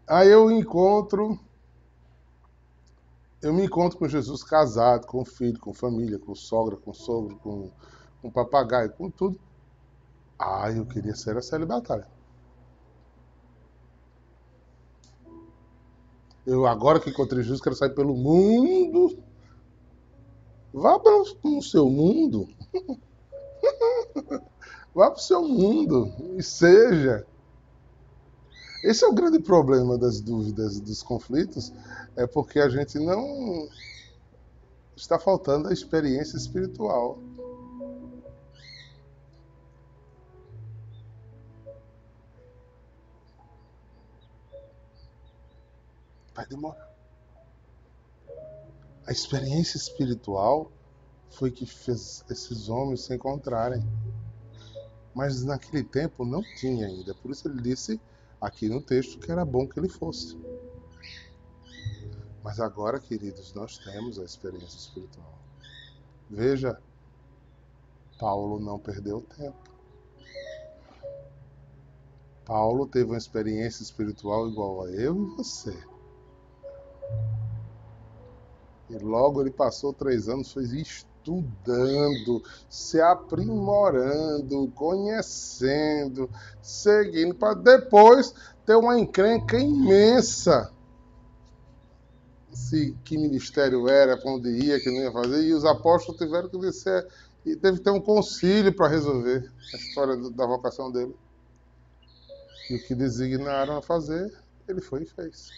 Aí 0.07 0.29
eu 0.29 0.51
encontro, 0.51 1.39
eu 3.41 3.55
me 3.55 3.65
encontro 3.65 3.99
com 3.99 4.07
Jesus 4.07 4.43
casado, 4.43 5.07
com 5.07 5.25
filho, 5.25 5.59
com 5.59 5.73
família, 5.73 6.19
com 6.19 6.35
sogra, 6.35 6.77
com 6.77 6.93
sogro, 6.93 7.37
com, 7.37 7.71
com 8.21 8.31
papagaio, 8.31 8.93
com 8.93 9.11
tudo. 9.11 9.41
Ah, 10.39 10.71
eu 10.71 10.85
queria 10.85 11.15
ser 11.15 11.37
a 11.39 11.43
celibatária. 11.43 12.07
Eu 16.47 16.67
agora 16.67 17.01
que 17.01 17.09
encontrei 17.09 17.43
Jesus, 17.43 17.63
quero 17.63 17.75
sair 17.75 17.95
pelo 17.95 18.15
mundo. 18.15 19.19
Vá 20.73 20.99
para 20.99 21.23
o 21.43 21.63
seu 21.63 21.89
mundo. 21.89 22.47
Vá 24.95 25.11
para 25.11 25.19
o 25.19 25.23
seu 25.23 25.43
mundo 25.49 26.13
e 26.37 26.43
seja. 26.43 27.27
Esse 28.85 29.03
é 29.03 29.09
o 29.09 29.15
grande 29.15 29.41
problema 29.41 29.97
das 29.97 30.21
dúvidas, 30.21 30.79
dos 30.79 31.03
conflitos, 31.03 31.73
é 32.15 32.27
porque 32.27 32.59
a 32.61 32.69
gente 32.69 32.99
não 32.99 33.67
está 34.95 35.19
faltando 35.19 35.69
a 35.69 35.73
experiência 35.73 36.37
espiritual. 36.37 37.19
Vai 46.35 46.47
demorar. 46.47 46.93
A 49.07 49.13
experiência 49.13 49.79
espiritual 49.79 50.71
foi 51.31 51.51
que 51.51 51.65
fez 51.65 52.23
esses 52.29 52.69
homens 52.69 53.01
se 53.01 53.15
encontrarem. 53.15 53.83
Mas 55.15 55.43
naquele 55.43 55.83
tempo 55.83 56.23
não 56.27 56.43
tinha 56.61 56.87
ainda. 56.87 57.15
Por 57.15 57.31
isso 57.31 57.49
ele 57.49 57.63
disse 57.63 57.99
aqui 58.45 58.69
no 58.69 58.81
texto 58.81 59.19
que 59.19 59.33
era 59.33 59.45
bom 59.45 59.67
que 59.67 59.79
ele 59.79 59.89
fosse. 59.89 60.39
Mas 62.43 62.61
agora, 62.61 63.01
queridos, 63.01 63.55
nós 63.55 63.79
temos 63.79 64.19
a 64.19 64.25
experiência 64.25 64.77
espiritual. 64.77 65.39
Veja, 66.29 66.79
Paulo 68.19 68.61
não 68.61 68.79
perdeu 68.79 69.23
tempo. 69.23 69.75
Paulo 72.45 72.87
teve 72.87 73.07
uma 73.07 73.17
experiência 73.17 73.83
espiritual 73.83 74.49
igual 74.51 74.83
a 74.83 74.91
eu 74.91 75.17
e 75.17 75.37
você. 75.37 75.83
E 78.91 78.99
logo 78.99 79.41
ele 79.41 79.51
passou 79.51 79.95
três 79.95 80.29
anos, 80.29 80.53
foi 80.53 80.65
estudando, 81.25 82.43
se 82.69 83.01
aprimorando, 83.01 84.71
conhecendo, 84.75 86.29
seguindo, 86.61 87.35
para 87.35 87.55
depois 87.55 88.35
ter 88.67 88.77
uma 88.77 88.99
encrenca 88.99 89.59
imensa. 89.59 90.71
Se 92.53 92.97
que 93.05 93.17
ministério 93.17 93.89
era, 93.89 94.17
para 94.17 94.31
onde 94.31 94.51
ia, 94.51 94.79
que 94.79 94.91
não 94.91 95.01
ia 95.01 95.11
fazer, 95.11 95.43
e 95.43 95.55
os 95.55 95.65
apóstolos 95.65 96.21
tiveram 96.21 96.49
que 96.49 96.59
dizer, 96.59 97.09
E 97.45 97.57
teve 97.57 97.79
que 97.79 97.85
ter 97.85 97.91
um 97.91 98.01
concílio 98.01 98.73
para 98.73 98.89
resolver 98.89 99.51
a 99.73 99.77
história 99.77 100.17
da 100.31 100.47
vocação 100.47 100.91
dele. 100.91 101.15
E 102.71 102.77
o 102.77 102.87
que 102.87 102.95
designaram 102.95 103.77
a 103.77 103.83
fazer, 103.83 104.33
ele 104.67 104.81
foi 104.81 105.03
e 105.03 105.07
fez. 105.07 105.49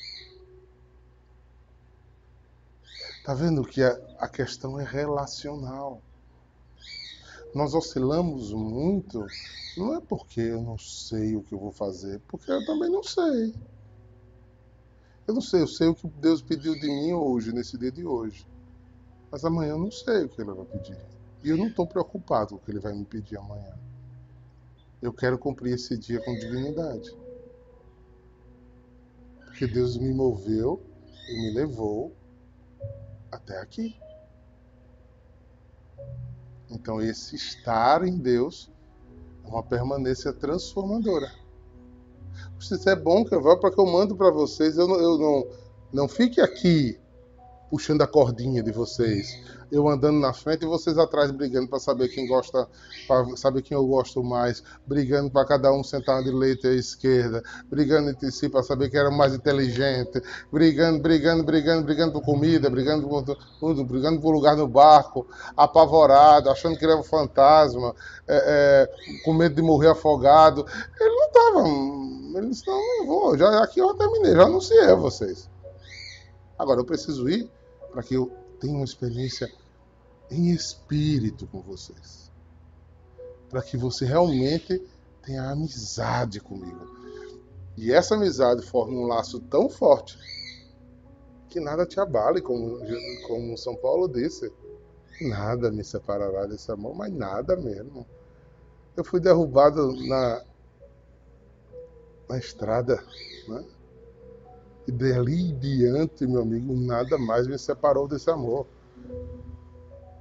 Tá 3.27 3.35
vendo 3.35 3.65
que 3.65 3.83
a, 3.83 3.91
a 4.21 4.29
questão 4.29 4.79
é 4.79 4.85
relacional. 4.85 6.01
Nós 7.53 7.75
oscilamos 7.75 8.53
muito, 8.53 9.27
não 9.77 9.97
é 9.97 10.01
porque 10.01 10.41
eu 10.41 10.62
não 10.62 10.79
sei 10.79 11.35
o 11.35 11.43
que 11.43 11.53
eu 11.53 11.59
vou 11.59 11.73
fazer, 11.73 12.21
porque 12.29 12.49
eu 12.53 12.65
também 12.65 12.89
não 12.89 13.03
sei. 13.03 13.53
Eu 15.27 15.35
não 15.35 15.41
sei, 15.41 15.61
eu 15.61 15.67
sei 15.67 15.89
o 15.89 15.95
que 15.97 16.07
Deus 16.07 16.41
pediu 16.41 16.79
de 16.79 16.87
mim 16.87 17.15
hoje, 17.15 17.53
nesse 17.53 17.77
dia 17.77 17.91
de 17.91 18.07
hoje. 18.07 18.47
Mas 19.29 19.45
amanhã 19.45 19.71
eu 19.71 19.79
não 19.81 19.91
sei 19.91 20.23
o 20.23 20.29
que 20.29 20.41
Ele 20.41 20.53
vai 20.53 20.65
pedir. 20.65 20.97
E 21.43 21.51
eu 21.51 21.57
não 21.57 21.67
estou 21.67 21.85
preocupado 21.85 22.51
com 22.51 22.55
o 22.55 22.59
que 22.61 22.71
Ele 22.71 22.79
vai 22.79 22.95
me 22.95 23.05
pedir 23.05 23.39
amanhã. 23.39 23.77
Eu 25.03 25.12
quero 25.12 25.37
cumprir 25.37 25.75
esse 25.75 25.99
dia 25.99 26.25
com 26.25 26.33
dignidade. 26.33 27.11
Porque 29.47 29.67
Deus 29.67 29.97
me 29.97 30.15
moveu 30.15 30.81
e 31.29 31.33
me 31.41 31.55
levou 31.55 32.15
até 33.37 33.59
aqui. 33.61 33.96
Então, 36.70 37.01
esse 37.01 37.37
estar 37.37 38.07
em 38.07 38.18
Deus 38.18 38.70
é 39.44 39.49
uma 39.49 39.62
permanência 39.62 40.33
transformadora. 40.33 41.31
Isso 42.59 42.88
é 42.88 42.96
bom 42.96 43.25
que 43.25 43.35
eu 43.35 43.42
vá 43.42 43.57
para 43.57 43.70
que 43.70 43.81
eu 43.81 43.87
mando 43.87 44.16
para 44.16 44.31
vocês. 44.31 44.77
Eu, 44.77 44.88
não, 44.88 45.01
eu 45.01 45.18
não, 45.18 45.46
não 45.92 46.09
fique 46.09 46.40
aqui 46.40 46.99
puxando 47.70 48.03
a 48.03 48.07
cordinha 48.07 48.62
de 48.62 48.72
vocês. 48.72 49.40
Eu 49.70 49.88
andando 49.88 50.20
na 50.20 50.33
frente 50.33 50.62
e 50.62 50.66
vocês 50.66 50.96
atrás 50.96 51.31
brigando 51.31 51.68
para 51.68 51.81
saber 51.81 52.09
quem 52.09 52.26
gosta, 52.26 52.68
para 53.09 53.37
saber 53.37 53.62
quem 53.62 53.76
eu 53.76 53.85
gosto 53.85 54.22
mais, 54.22 54.62
brigando 54.87 55.31
para 55.31 55.44
cada 55.44 55.72
um 55.72 55.83
sentar 55.83 56.22
de 56.22 56.31
leite 56.31 56.66
à 56.68 56.72
esquerda, 56.72 57.42
brigando 57.68 58.11
entre 58.11 58.31
si 58.31 58.48
para 58.48 58.62
saber 58.62 58.90
quem 58.90 59.00
era 59.00 59.11
mais 59.11 59.35
inteligente, 59.35 60.22
brigando, 60.52 61.00
brigando, 61.00 61.42
brigando, 61.42 61.85
brigando 61.85 62.12
por 62.12 62.22
comida, 62.22 62.70
brigando 62.70 63.09
por 63.09 63.24
tudo, 63.59 63.85
brigando 63.85 64.20
por 64.20 64.33
lugar 64.33 64.57
no 64.57 64.68
barco, 64.68 65.26
apavorado, 65.57 66.48
achando 66.48 66.79
que 66.79 66.85
ele 66.85 66.92
era 66.92 67.00
um 67.00 67.05
fantasma, 67.05 67.94
é, 68.29 68.88
é, 68.88 69.22
com 69.24 69.35
medo 69.35 69.57
de 69.57 69.62
morrer 69.62 69.88
afogado. 69.88 70.64
Ele 71.00 71.11
não 71.11 71.26
estava, 71.26 72.38
ele 72.38 72.48
disse, 72.50 72.66
não, 72.66 72.98
não 72.98 73.07
vou, 73.07 73.37
já, 73.37 73.62
aqui 73.64 73.81
eu 73.81 73.94
terminei, 73.94 74.33
já 74.33 74.44
anunciei 74.44 74.85
a 74.85 74.94
vocês. 74.94 75.50
Agora 76.59 76.81
eu 76.81 76.85
preciso 76.85 77.29
ir 77.29 77.50
para 77.92 78.02
que 78.02 78.14
eu 78.14 78.31
tenha 78.61 78.75
uma 78.75 78.85
experiência 78.85 79.53
em 80.31 80.51
espírito 80.51 81.47
com 81.47 81.61
vocês. 81.61 82.31
Para 83.49 83.62
que 83.62 83.77
você 83.77 84.05
realmente 84.05 84.83
tenha 85.23 85.51
amizade 85.51 86.40
comigo. 86.40 86.97
E 87.77 87.92
essa 87.92 88.14
amizade 88.14 88.62
forme 88.62 88.97
um 88.97 89.07
laço 89.07 89.40
tão 89.40 89.69
forte 89.69 90.19
que 91.49 91.61
nada 91.61 91.87
te 91.87 91.99
abale, 92.01 92.40
como, 92.40 92.79
como 93.27 93.57
São 93.57 93.75
Paulo 93.77 94.09
disse. 94.09 94.53
Nada 95.21 95.71
me 95.71 95.83
separará 95.83 96.45
desse 96.45 96.71
amor, 96.71 96.95
mas 96.95 97.12
nada 97.12 97.57
mesmo. 97.57 98.07
Eu 98.97 99.03
fui 99.05 99.21
derrubado 99.21 99.95
na, 100.07 100.42
na 102.29 102.38
estrada, 102.38 103.03
né? 103.49 103.64
E 104.87 104.92
dali 104.92 105.51
em 105.51 105.59
diante, 105.59 106.27
meu 106.27 106.42
amigo, 106.42 106.72
nada 106.75 107.18
mais 107.18 107.46
me 107.46 107.59
separou 107.59 108.07
desse 108.07 108.31
amor. 108.31 108.66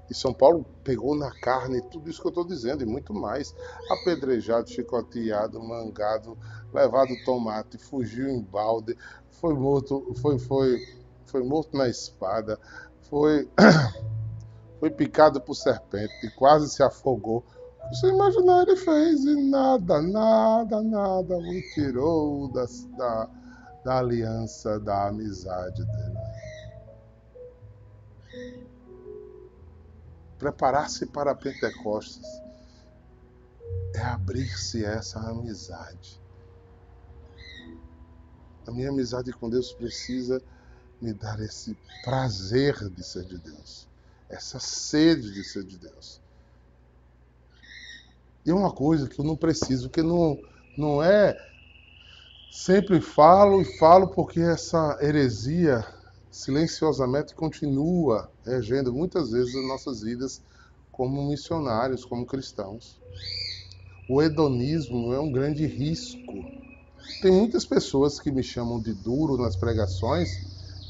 E 0.09 0.13
São 0.13 0.33
Paulo 0.33 0.65
pegou 0.83 1.15
na 1.15 1.31
carne 1.31 1.81
tudo 1.81 2.09
isso 2.09 2.21
que 2.21 2.27
eu 2.27 2.29
estou 2.29 2.45
dizendo 2.45 2.83
e 2.83 2.85
muito 2.85 3.13
mais. 3.13 3.55
Apedrejado, 3.89 4.69
chicoteado, 4.69 5.61
mangado, 5.61 6.37
levado 6.73 7.11
tomate, 7.25 7.77
fugiu 7.77 8.27
em 8.27 8.41
balde, 8.41 8.97
foi 9.29 9.53
morto, 9.53 10.13
foi, 10.21 10.37
foi, 10.37 10.79
foi 11.25 11.43
morto 11.43 11.75
na 11.75 11.87
espada, 11.87 12.59
foi, 13.09 13.49
foi 14.79 14.89
picado 14.91 15.41
por 15.41 15.55
serpente 15.55 16.13
e 16.23 16.29
quase 16.31 16.69
se 16.69 16.83
afogou. 16.83 17.43
Você 17.89 18.07
imaginar, 18.07 18.63
ele 18.63 18.75
fez 18.75 19.23
e 19.25 19.49
nada, 19.49 20.01
nada, 20.01 20.81
nada 20.81 21.37
me 21.37 21.61
tirou 21.73 22.51
da, 22.51 22.65
da 22.97 23.29
da 23.85 23.99
aliança, 23.99 24.79
da 24.79 25.09
amizade 25.09 25.85
dele. 25.85 26.17
Preparar-se 30.39 31.05
para 31.05 31.35
Pentecostes 31.35 32.25
é 33.93 34.01
abrir-se 34.01 34.83
essa 34.83 35.19
amizade. 35.19 36.19
A 38.65 38.71
minha 38.71 38.89
amizade 38.89 39.31
com 39.31 39.51
Deus 39.51 39.71
precisa 39.71 40.41
me 40.99 41.13
dar 41.13 41.39
esse 41.39 41.77
prazer 42.03 42.89
de 42.89 43.03
ser 43.03 43.25
de 43.25 43.37
Deus, 43.37 43.87
essa 44.27 44.59
sede 44.59 45.31
de 45.31 45.43
ser 45.43 45.63
de 45.63 45.77
Deus. 45.77 46.19
E 48.43 48.49
é 48.49 48.53
uma 48.53 48.73
coisa 48.73 49.07
que 49.07 49.19
eu 49.19 49.25
não 49.25 49.37
preciso, 49.37 49.91
que 49.91 50.01
não, 50.01 50.39
não 50.75 51.03
é 51.03 51.54
Sempre 52.57 53.01
falo 53.01 53.61
e 53.61 53.65
falo 53.65 54.07
porque 54.07 54.39
essa 54.39 54.97
heresia 55.01 55.85
silenciosamente 56.31 57.35
continua 57.35 58.31
regendo 58.45 58.93
muitas 58.93 59.31
vezes 59.31 59.53
as 59.53 59.67
nossas 59.67 60.01
vidas 60.01 60.41
como 60.89 61.27
missionários, 61.27 62.05
como 62.05 62.25
cristãos. 62.25 62.97
O 64.07 64.21
hedonismo 64.21 65.13
é 65.13 65.19
um 65.19 65.29
grande 65.29 65.65
risco. 65.65 66.49
Tem 67.21 67.29
muitas 67.29 67.65
pessoas 67.65 68.21
que 68.21 68.31
me 68.31 68.41
chamam 68.41 68.79
de 68.79 68.93
duro 68.93 69.35
nas 69.35 69.57
pregações 69.57 70.39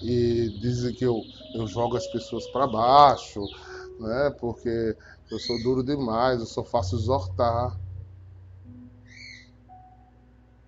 e 0.04 0.54
dizem 0.60 0.94
que 0.94 1.04
eu, 1.04 1.26
eu 1.56 1.66
jogo 1.66 1.98
as 1.98 2.06
pessoas 2.06 2.46
para 2.46 2.68
baixo, 2.68 3.50
né? 4.00 4.30
porque 4.40 4.96
eu 5.32 5.40
sou 5.40 5.58
duro 5.58 5.84
demais, 5.84 6.40
eu 6.40 6.46
só 6.46 6.64
faço 6.64 6.96
exortar. 6.96 7.76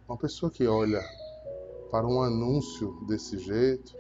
Uma 0.08 0.18
pessoa 0.18 0.50
que 0.50 0.66
olha 0.66 1.04
para 1.92 2.08
um 2.08 2.22
anúncio 2.22 2.98
desse 3.08 3.38
jeito, 3.38 3.94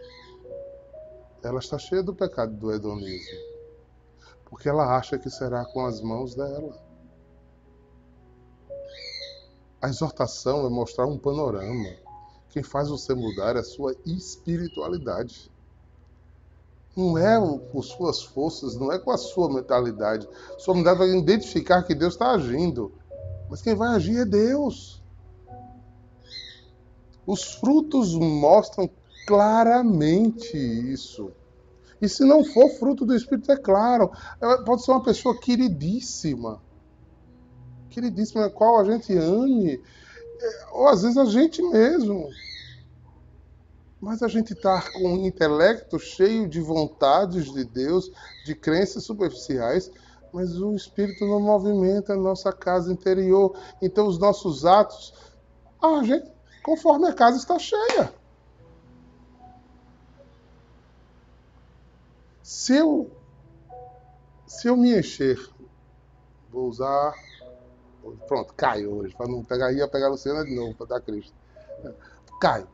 ela 1.43 1.59
está 1.59 1.77
cheia 1.77 2.01
do 2.01 2.15
pecado 2.15 2.53
do 2.53 2.71
hedonismo. 2.71 3.37
Porque 4.45 4.69
ela 4.69 4.95
acha 4.95 5.19
que 5.19 5.29
será 5.29 5.65
com 5.65 5.85
as 5.85 5.99
mãos 5.99 6.33
dela. 6.33 6.81
A 9.81 9.89
exortação 9.89 10.65
é 10.65 10.69
mostrar 10.69 11.05
um 11.05 11.17
panorama. 11.17 11.89
Quem 12.51 12.63
faz 12.63 12.87
você 12.87 13.13
mudar 13.13 13.57
é 13.57 13.59
a 13.59 13.63
sua 13.63 13.93
espiritualidade. 14.05 15.51
Não 16.95 17.17
é 17.17 17.37
por 17.69 17.83
suas 17.83 18.23
forças, 18.23 18.77
não 18.77 18.93
é 18.93 18.97
com 18.97 19.11
a 19.11 19.17
sua 19.17 19.53
mentalidade. 19.53 20.25
Sua 20.57 20.73
mentalidade 20.73 21.11
vai 21.11 21.19
identificar 21.19 21.83
que 21.83 21.93
Deus 21.93 22.13
está 22.13 22.31
agindo. 22.31 22.93
Mas 23.49 23.61
quem 23.61 23.75
vai 23.75 23.89
agir 23.89 24.21
é 24.21 24.25
Deus. 24.25 24.96
Os 27.27 27.55
frutos 27.55 28.15
mostram 28.15 28.89
claramente 29.27 30.55
isso. 30.55 31.33
E 32.01 32.07
se 32.07 32.23
não 32.23 32.45
for 32.45 32.69
fruto 32.69 33.05
do 33.05 33.13
Espírito, 33.13 33.51
é 33.51 33.57
claro, 33.57 34.09
pode 34.65 34.85
ser 34.85 34.91
uma 34.91 35.03
pessoa 35.03 35.37
queridíssima, 35.37 36.61
queridíssima, 37.89 38.49
qual 38.49 38.79
a 38.79 38.85
gente 38.85 39.13
ame, 39.13 39.81
ou 40.71 40.87
às 40.87 41.01
vezes 41.01 41.17
a 41.17 41.25
gente 41.25 41.61
mesmo. 41.61 42.29
Mas 43.99 44.21
a 44.21 44.27
gente 44.27 44.53
está 44.53 44.81
com 44.93 45.15
um 45.15 45.25
intelecto 45.25 45.99
cheio 45.99 46.47
de 46.47 46.61
vontades 46.61 47.51
de 47.51 47.65
Deus, 47.65 48.09
de 48.45 48.55
crenças 48.55 49.03
superficiais, 49.03 49.91
mas 50.31 50.61
o 50.61 50.75
Espírito 50.75 51.25
não 51.25 51.41
movimenta 51.41 52.13
a 52.13 52.17
nossa 52.17 52.53
casa 52.53 52.93
interior. 52.93 53.57
Então 53.81 54.07
os 54.07 54.19
nossos 54.19 54.65
atos, 54.65 55.13
a 55.81 56.03
gente 56.03 56.36
conforme 56.67 57.07
a 57.07 57.13
casa 57.13 57.37
está 57.37 57.57
cheia. 57.57 58.13
Se 62.43 62.75
eu, 62.75 63.09
se 64.45 64.67
eu 64.67 64.75
me 64.75 64.99
encher, 64.99 65.39
vou 66.51 66.67
usar. 66.67 67.15
Pronto, 68.27 68.53
Caio 68.53 68.97
hoje, 68.97 69.15
para 69.15 69.29
não 69.29 69.45
pegar, 69.45 69.71
ia 69.71 69.87
pegar 69.87 70.07
a 70.07 70.09
Luciana 70.09 70.43
de 70.43 70.53
novo, 70.53 70.75
para 70.75 70.87
dar 70.87 71.01
Cristo. 71.01 71.33
Caio. 72.41 72.67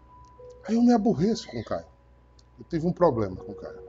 Aí 0.68 0.74
eu 0.74 0.82
me 0.82 0.92
aborreço 0.92 1.48
com 1.52 1.60
o 1.60 1.64
Caio. 1.64 1.86
Eu 2.58 2.66
tive 2.66 2.88
um 2.88 2.94
problema 2.94 3.36
com 3.36 3.54
Caio. 3.54 3.84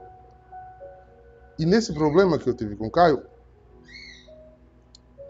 E 1.57 1.65
nesse 1.65 1.91
problema 1.91 2.37
que 2.37 2.47
eu 2.47 2.53
tive 2.53 2.75
com 2.75 2.85
o 2.85 2.91
Caio, 2.91 3.25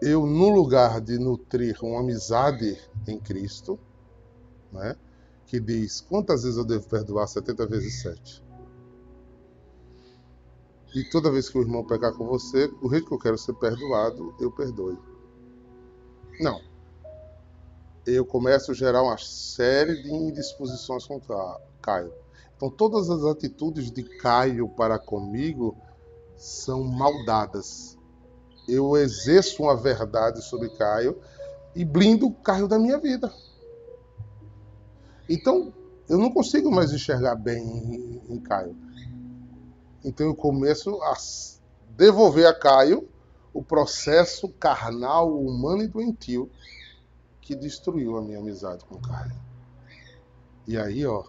eu, 0.02 0.26
no 0.26 0.50
lugar 0.50 1.00
de 1.00 1.18
nutrir 1.18 1.82
uma 1.82 2.00
amizade 2.00 2.78
em 3.08 3.18
Cristo, 3.18 3.80
né? 4.72 4.96
que 5.46 5.60
diz: 5.60 6.00
Quantas 6.00 6.42
vezes 6.42 6.58
eu 6.58 6.64
devo 6.64 6.86
perdoar? 6.88 7.26
70 7.26 7.66
vezes 7.66 8.02
7. 8.02 8.44
E 10.94 11.04
toda 11.04 11.30
vez 11.30 11.48
que 11.48 11.58
o 11.58 11.62
irmão 11.62 11.84
pecar 11.84 12.12
com 12.14 12.26
você, 12.26 12.72
o 12.80 12.88
jeito 12.88 13.06
que 13.06 13.14
eu 13.14 13.18
quero 13.18 13.38
ser 13.38 13.52
perdoado, 13.54 14.34
eu 14.40 14.50
perdoe. 14.50 14.98
Não. 16.40 16.60
Eu 18.06 18.24
começo 18.24 18.70
a 18.70 18.74
gerar 18.74 19.02
uma 19.02 19.18
série 19.18 20.02
de 20.02 20.12
indisposições 20.12 21.04
contra 21.06 21.60
Caio. 21.82 22.12
Então, 22.56 22.70
todas 22.70 23.10
as 23.10 23.24
atitudes 23.24 23.90
de 23.90 24.02
Caio 24.18 24.68
para 24.70 24.98
comigo 24.98 25.76
são 26.36 26.82
maldadas. 26.84 27.98
Eu 28.66 28.96
exerço 28.96 29.64
uma 29.64 29.76
verdade 29.76 30.42
sobre 30.42 30.70
Caio 30.70 31.20
e 31.74 31.84
blindo 31.84 32.30
Caio 32.30 32.66
da 32.66 32.78
minha 32.78 32.98
vida. 32.98 33.30
Então, 35.28 35.72
eu 36.08 36.18
não 36.18 36.30
consigo 36.30 36.70
mais 36.70 36.92
enxergar 36.92 37.34
bem 37.34 38.22
em 38.28 38.38
Caio. 38.40 38.76
Então, 40.04 40.26
eu 40.26 40.34
começo 40.34 41.02
a 41.02 41.14
devolver 41.96 42.46
a 42.46 42.54
Caio 42.54 43.08
o 43.52 43.62
processo 43.62 44.48
carnal, 44.50 45.38
humano 45.40 45.82
e 45.82 45.88
doentio 45.88 46.50
que 47.40 47.54
destruiu 47.54 48.16
a 48.16 48.22
minha 48.22 48.38
amizade 48.38 48.84
com 48.84 49.00
Caio. 49.00 49.36
E 50.66 50.76
aí, 50.76 51.06
ó, 51.06 51.24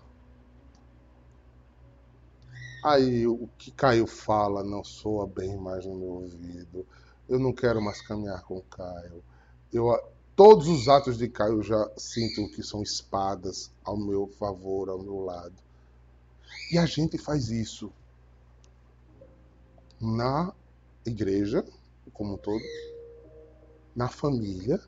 Aí 2.83 3.27
o 3.27 3.49
que 3.57 3.69
Caio 3.71 4.07
fala 4.07 4.63
não 4.63 4.81
soa 4.81 5.27
bem 5.27 5.57
mais 5.57 5.85
no 5.85 5.95
meu 5.95 6.09
ouvido. 6.09 6.85
Eu 7.27 7.37
não 7.37 7.51
quero 7.51 7.81
mais 7.81 8.01
caminhar 8.01 8.43
com 8.43 8.61
Caio. 8.61 9.21
Eu, 9.73 9.87
todos 10.37 10.67
os 10.67 10.87
atos 10.87 11.17
de 11.17 11.27
Caio 11.27 11.55
eu 11.55 11.63
já 11.63 11.91
sinto 11.97 12.47
que 12.49 12.61
são 12.61 12.83
espadas 12.83 13.71
ao 13.83 13.97
meu 13.97 14.27
favor, 14.27 14.87
ao 14.87 14.99
meu 14.99 15.21
lado. 15.21 15.55
E 16.71 16.77
a 16.77 16.85
gente 16.85 17.17
faz 17.17 17.49
isso 17.49 17.91
na 19.99 20.53
igreja, 21.03 21.65
como 22.13 22.35
um 22.35 22.37
todo, 22.37 22.63
na 23.95 24.07
família 24.07 24.79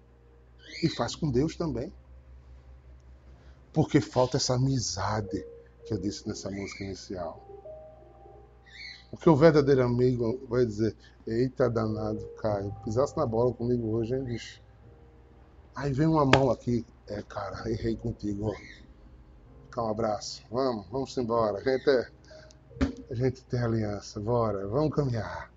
e 0.83 0.87
faz 0.87 1.15
com 1.15 1.31
Deus 1.31 1.55
também. 1.55 1.91
Porque 3.73 3.99
falta 3.99 4.37
essa 4.37 4.53
amizade 4.53 5.43
que 5.83 5.95
eu 5.95 5.97
disse 5.97 6.27
nessa 6.27 6.51
música 6.51 6.83
inicial. 6.83 7.43
Porque 9.09 9.27
o 9.27 9.35
verdadeiro 9.35 9.83
amigo 9.83 10.45
vai 10.47 10.63
dizer: 10.63 10.95
Eita 11.25 11.67
danado, 11.67 12.23
Caio, 12.39 12.71
pisasse 12.83 13.17
na 13.17 13.25
bola 13.25 13.51
comigo 13.51 13.87
hoje, 13.87 14.15
hein, 14.15 14.23
bicho? 14.23 14.61
Aí 15.79 15.93
vem 15.93 16.07
uma 16.07 16.25
mão 16.25 16.51
aqui, 16.51 16.85
é, 17.07 17.21
cara, 17.21 17.71
errei 17.71 17.95
contigo. 17.95 18.53
Fica 19.63 19.81
um 19.81 19.87
abraço, 19.87 20.43
vamos, 20.51 20.85
vamos 20.89 21.17
embora. 21.17 21.57
A 21.57 21.63
gente, 21.63 21.89
é, 21.89 22.07
a 23.09 23.15
gente 23.15 23.45
tem 23.45 23.61
aliança, 23.61 24.19
bora, 24.19 24.67
vamos 24.67 24.93
caminhar. 24.93 25.49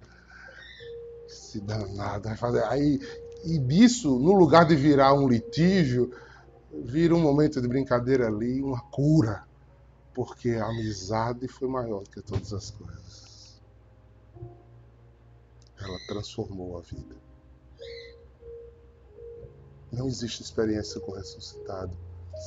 Esse 1.26 1.60
danado 1.60 2.28
vai 2.28 2.36
fazer. 2.36 2.62
Aí, 2.66 3.00
e 3.42 3.58
disso, 3.58 4.16
no 4.20 4.34
lugar 4.34 4.64
de 4.64 4.76
virar 4.76 5.12
um 5.12 5.26
litígio, 5.26 6.12
vira 6.72 7.16
um 7.16 7.20
momento 7.20 7.60
de 7.60 7.66
brincadeira 7.66 8.28
ali, 8.28 8.62
uma 8.62 8.80
cura. 8.80 9.42
Porque 10.14 10.50
a 10.50 10.66
amizade 10.66 11.48
foi 11.48 11.66
maior 11.66 12.04
do 12.04 12.10
que 12.10 12.22
todas 12.22 12.52
as 12.52 12.70
coisas 12.70 13.60
ela 15.80 15.98
transformou 16.06 16.78
a 16.78 16.80
vida. 16.80 17.31
Não 19.92 20.06
existe 20.06 20.42
experiência 20.42 21.00
com 21.00 21.12
o 21.12 21.14
ressuscitado 21.14 21.94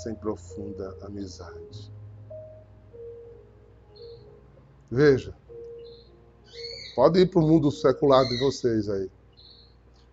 sem 0.04 0.16
profunda 0.16 0.98
amizade. 1.04 1.92
Veja, 4.90 5.34
pode 6.96 7.20
ir 7.20 7.28
para 7.28 7.40
o 7.40 7.48
mundo 7.48 7.72
secular 7.72 8.26
de 8.26 8.38
vocês 8.40 8.90
aí. 8.90 9.10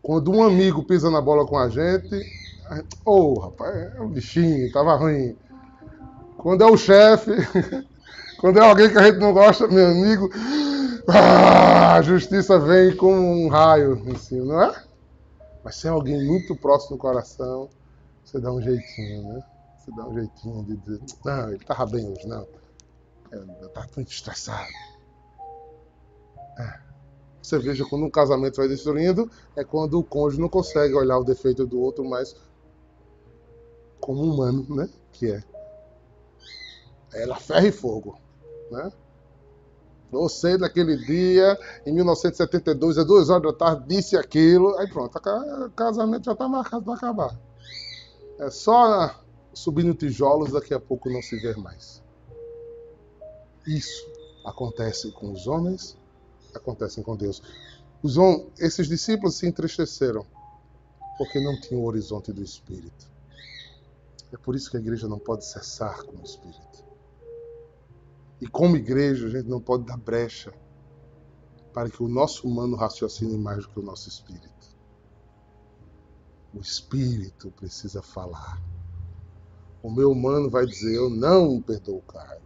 Quando 0.02 0.30
um 0.30 0.42
amigo 0.42 0.84
pisa 0.84 1.10
na 1.10 1.20
bola 1.20 1.46
com 1.46 1.56
a 1.56 1.68
gente, 1.68 2.20
ô 3.04 3.34
oh, 3.34 3.40
rapaz, 3.40 3.94
é 3.94 4.00
um 4.00 4.08
bichinho, 4.08 4.70
tava 4.72 4.94
ruim. 4.96 5.36
Quando 6.36 6.64
é 6.64 6.66
o 6.66 6.76
chefe, 6.76 7.30
quando 8.40 8.58
é 8.58 8.68
alguém 8.68 8.90
que 8.90 8.98
a 8.98 9.04
gente 9.04 9.18
não 9.18 9.32
gosta, 9.32 9.68
meu 9.68 9.86
amigo, 9.86 10.28
ah, 11.08 11.94
a 11.94 12.02
justiça 12.02 12.58
vem 12.58 12.96
como 12.96 13.16
um 13.16 13.48
raio 13.48 14.02
em 14.06 14.16
cima, 14.16 14.44
não 14.44 14.62
é? 14.62 14.91
Mas 15.64 15.76
se 15.76 15.86
é 15.86 15.90
alguém 15.90 16.24
muito 16.24 16.56
próximo 16.56 16.96
do 16.96 17.00
coração, 17.00 17.68
você 18.24 18.40
dá 18.40 18.52
um 18.52 18.60
jeitinho, 18.60 19.22
né? 19.22 19.44
Você 19.78 19.90
dá 19.92 20.06
um 20.06 20.14
jeitinho 20.14 20.64
de 20.64 20.76
dizer, 20.76 21.00
não, 21.24 21.48
ele 21.48 21.56
estava 21.56 21.86
bem 21.86 22.08
hoje, 22.08 22.26
não. 22.26 22.46
Ele 23.32 23.66
está 23.66 23.86
muito 23.96 24.12
estressado. 24.12 24.72
É. 26.58 26.80
Você 27.42 27.58
veja 27.58 27.84
quando 27.84 28.04
um 28.04 28.10
casamento 28.10 28.56
vai 28.56 28.68
destruindo, 28.68 29.30
é 29.56 29.64
quando 29.64 29.98
o 29.98 30.04
cônjuge 30.04 30.40
não 30.40 30.48
consegue 30.48 30.94
olhar 30.94 31.18
o 31.18 31.24
defeito 31.24 31.66
do 31.66 31.80
outro 31.80 32.04
mais 32.04 32.36
como 34.00 34.22
humano, 34.22 34.66
né? 34.68 34.88
Que 35.12 35.32
é. 35.32 35.42
Ela 37.14 37.36
ferro 37.36 37.66
e 37.66 37.72
fogo, 37.72 38.18
né? 38.70 38.90
Você, 40.12 40.58
naquele 40.58 40.94
dia, 40.98 41.58
em 41.86 41.92
1972, 41.94 42.98
às 42.98 43.06
duas 43.06 43.30
horas 43.30 43.44
da 43.44 43.52
tarde, 43.52 43.84
disse 43.88 44.14
aquilo. 44.14 44.76
Aí 44.76 44.86
pronto, 44.86 45.16
o 45.16 45.70
casamento 45.70 46.26
já 46.26 46.32
está 46.32 46.46
marcado 46.46 46.84
para 46.84 46.94
acabar. 46.94 47.40
É 48.38 48.50
só 48.50 49.18
subindo 49.54 49.94
tijolos, 49.94 50.52
daqui 50.52 50.74
a 50.74 50.80
pouco 50.80 51.08
não 51.08 51.22
se 51.22 51.36
vê 51.36 51.56
mais. 51.56 52.02
Isso 53.66 54.06
acontece 54.44 55.10
com 55.12 55.32
os 55.32 55.46
homens, 55.46 55.96
acontece 56.54 57.02
com 57.02 57.16
Deus. 57.16 57.42
Os, 58.02 58.16
esses 58.58 58.88
discípulos 58.88 59.36
se 59.36 59.46
entristeceram 59.46 60.26
porque 61.16 61.40
não 61.40 61.58
tinham 61.58 61.82
o 61.82 61.86
horizonte 61.86 62.32
do 62.32 62.42
Espírito. 62.42 63.10
É 64.30 64.36
por 64.36 64.54
isso 64.54 64.70
que 64.70 64.76
a 64.76 64.80
igreja 64.80 65.08
não 65.08 65.18
pode 65.18 65.46
cessar 65.46 66.02
com 66.04 66.16
o 66.16 66.24
Espírito. 66.24 66.81
E 68.42 68.46
como 68.48 68.76
igreja, 68.76 69.28
a 69.28 69.30
gente 69.30 69.48
não 69.48 69.60
pode 69.60 69.84
dar 69.84 69.96
brecha 69.96 70.52
para 71.72 71.88
que 71.88 72.02
o 72.02 72.08
nosso 72.08 72.44
humano 72.48 72.74
raciocine 72.74 73.38
mais 73.38 73.64
do 73.64 73.68
que 73.68 73.78
o 73.78 73.84
nosso 73.84 74.08
espírito. 74.08 74.76
O 76.52 76.58
espírito 76.58 77.52
precisa 77.52 78.02
falar. 78.02 78.60
O 79.80 79.88
meu 79.88 80.10
humano 80.10 80.50
vai 80.50 80.66
dizer: 80.66 80.96
Eu 80.96 81.08
não 81.08 81.62
perdoo 81.62 82.02
Caio. 82.02 82.42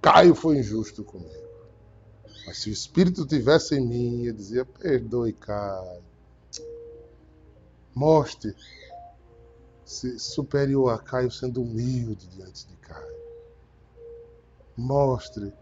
Caio 0.00 0.34
foi 0.34 0.58
injusto 0.58 1.04
comigo. 1.04 1.30
Mas 2.44 2.58
se 2.58 2.68
o 2.68 2.72
espírito 2.72 3.24
tivesse 3.24 3.76
em 3.76 3.86
mim, 3.86 4.24
eu 4.24 4.34
dizia: 4.34 4.64
Perdoe 4.64 5.34
Caio. 5.34 6.02
Mostre-se 7.94 8.58
superior 10.18 10.88
a 10.88 10.98
Caio 10.98 11.30
sendo 11.30 11.62
humilde 11.62 12.26
diante 12.26 12.66
de. 12.66 12.71
Mostre, 14.76 15.52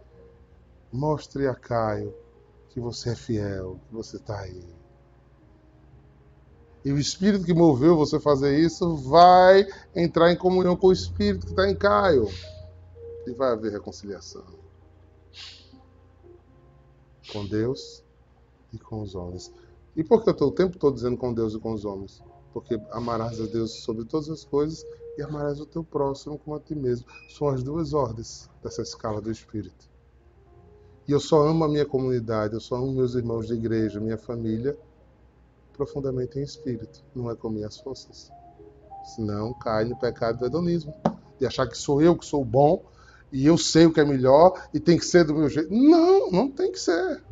mostre 0.93 1.47
a 1.47 1.55
Caio 1.55 2.15
que 2.69 2.81
você 2.81 3.11
é 3.11 3.17
fiel, 3.17 3.81
que 3.89 3.95
você 3.95 4.17
está 4.17 4.41
aí. 4.41 4.65
E 6.85 6.93
o 6.93 6.99
Espírito 6.99 7.45
que 7.45 7.53
moveu 7.53 7.97
você 7.97 8.19
fazer 8.19 8.59
isso 8.59 8.97
vai 8.97 9.67
entrar 9.95 10.33
em 10.33 10.37
comunhão 10.37 10.77
com 10.77 10.87
o 10.87 10.93
Espírito 10.93 11.47
que 11.47 11.53
está 11.53 11.69
em 11.69 11.77
Caio. 11.77 12.29
E 13.27 13.33
vai 13.33 13.53
haver 13.53 13.73
reconciliação. 13.73 14.45
Com 17.33 17.45
Deus 17.47 18.03
e 18.73 18.79
com 18.79 19.03
os 19.03 19.15
homens. 19.15 19.53
E 19.95 20.03
por 20.03 20.23
que 20.23 20.31
eu 20.31 20.33
estou 20.33 20.49
o 20.49 20.53
tempo 20.53 20.79
todo 20.79 20.95
dizendo 20.95 21.17
com 21.17 21.35
Deus 21.35 21.53
e 21.55 21.59
com 21.59 21.73
os 21.73 21.85
homens? 21.85 22.23
Porque 22.53 22.81
amarás 22.91 23.41
a 23.41 23.47
Deus 23.47 23.83
sobre 23.83 24.05
todas 24.05 24.31
as 24.31 24.45
coisas 24.45 24.85
e 25.17 25.23
amarás 25.23 25.61
o 25.61 25.67
teu 25.67 25.85
próximo 25.85 26.39
como 26.39 26.57
a 26.57 26.61
ti 26.61 26.75
mesmo. 26.75 27.07
São 27.29 27.49
as 27.49 27.63
duas 27.63 27.93
ordens 27.93 28.49
dessa 28.63 28.83
escala 28.83 29.21
do 29.21 29.31
Espírito. 29.31 29.91
E 31.07 31.13
eu 31.13 31.21
só 31.21 31.47
amo 31.47 31.65
a 31.65 31.69
minha 31.69 31.85
comunidade, 31.85 32.55
eu 32.55 32.61
só 32.61 32.77
amo 32.77 32.93
meus 32.93 33.15
irmãos 33.15 33.47
de 33.47 33.55
igreja, 33.55 33.99
minha 33.99 34.19
família, 34.19 34.79
profundamente 35.73 36.39
em 36.39 36.43
espírito, 36.43 37.03
não 37.15 37.31
é 37.31 37.35
com 37.35 37.49
minhas 37.49 37.79
forças. 37.81 38.31
Senão 39.17 39.53
cai 39.55 39.85
no 39.85 39.99
pecado 39.99 40.39
do 40.39 40.47
hedonismo, 40.47 40.95
de 41.39 41.47
achar 41.47 41.67
que 41.67 41.77
sou 41.77 42.03
eu 42.03 42.17
que 42.17 42.25
sou 42.25 42.45
bom 42.45 42.85
e 43.33 43.47
eu 43.47 43.57
sei 43.57 43.87
o 43.87 43.93
que 43.93 44.01
é 44.01 44.05
melhor 44.05 44.69
e 44.75 44.79
tem 44.79 44.99
que 44.99 45.05
ser 45.05 45.25
do 45.25 45.35
meu 45.35 45.49
jeito. 45.49 45.73
Não, 45.73 46.31
não 46.31 46.51
tem 46.51 46.71
que 46.71 46.79
ser. 46.79 47.23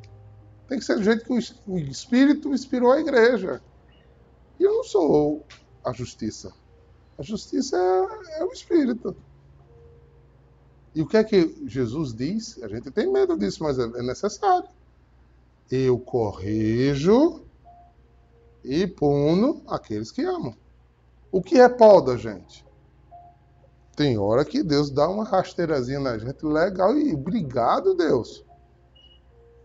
Tem 0.66 0.78
que 0.78 0.84
ser 0.84 0.96
do 0.96 1.04
jeito 1.04 1.24
que 1.24 1.32
o 1.32 1.78
Espírito 1.78 2.52
inspirou 2.52 2.90
a 2.90 3.00
igreja. 3.00 3.62
E 4.58 4.64
eu 4.64 4.74
não 4.74 4.84
sou 4.84 5.44
a 5.84 5.92
justiça. 5.92 6.52
A 7.18 7.22
justiça 7.22 7.76
é, 7.76 8.40
é 8.40 8.44
o 8.44 8.52
Espírito. 8.52 9.16
E 10.94 11.02
o 11.02 11.06
que 11.06 11.16
é 11.16 11.24
que 11.24 11.66
Jesus 11.66 12.14
diz? 12.14 12.62
A 12.62 12.68
gente 12.68 12.90
tem 12.90 13.10
medo 13.10 13.36
disso, 13.36 13.62
mas 13.62 13.78
é, 13.78 13.82
é 13.82 14.02
necessário. 14.02 14.68
Eu 15.70 15.98
corrijo 15.98 17.42
e 18.64 18.86
puno 18.86 19.62
aqueles 19.66 20.10
que 20.10 20.22
amam. 20.22 20.56
O 21.30 21.42
que 21.42 21.60
é 21.60 21.68
poda, 21.68 22.16
gente? 22.16 22.64
Tem 23.94 24.16
hora 24.16 24.44
que 24.44 24.62
Deus 24.62 24.90
dá 24.90 25.08
uma 25.08 25.24
rasteirazinha 25.24 26.00
na 26.00 26.16
gente 26.16 26.44
legal 26.46 26.96
e 26.96 27.12
obrigado, 27.12 27.94
Deus. 27.94 28.44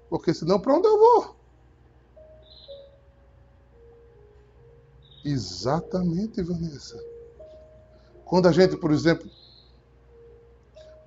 Porque 0.10 0.34
senão, 0.34 0.60
para 0.60 0.76
onde 0.76 0.88
eu 0.88 0.98
vou? 0.98 1.36
Exatamente, 5.24 6.42
Vanessa. 6.42 7.13
Quando 8.26 8.48
a 8.48 8.52
gente, 8.52 8.78
por 8.78 8.92
exemplo, 8.92 9.30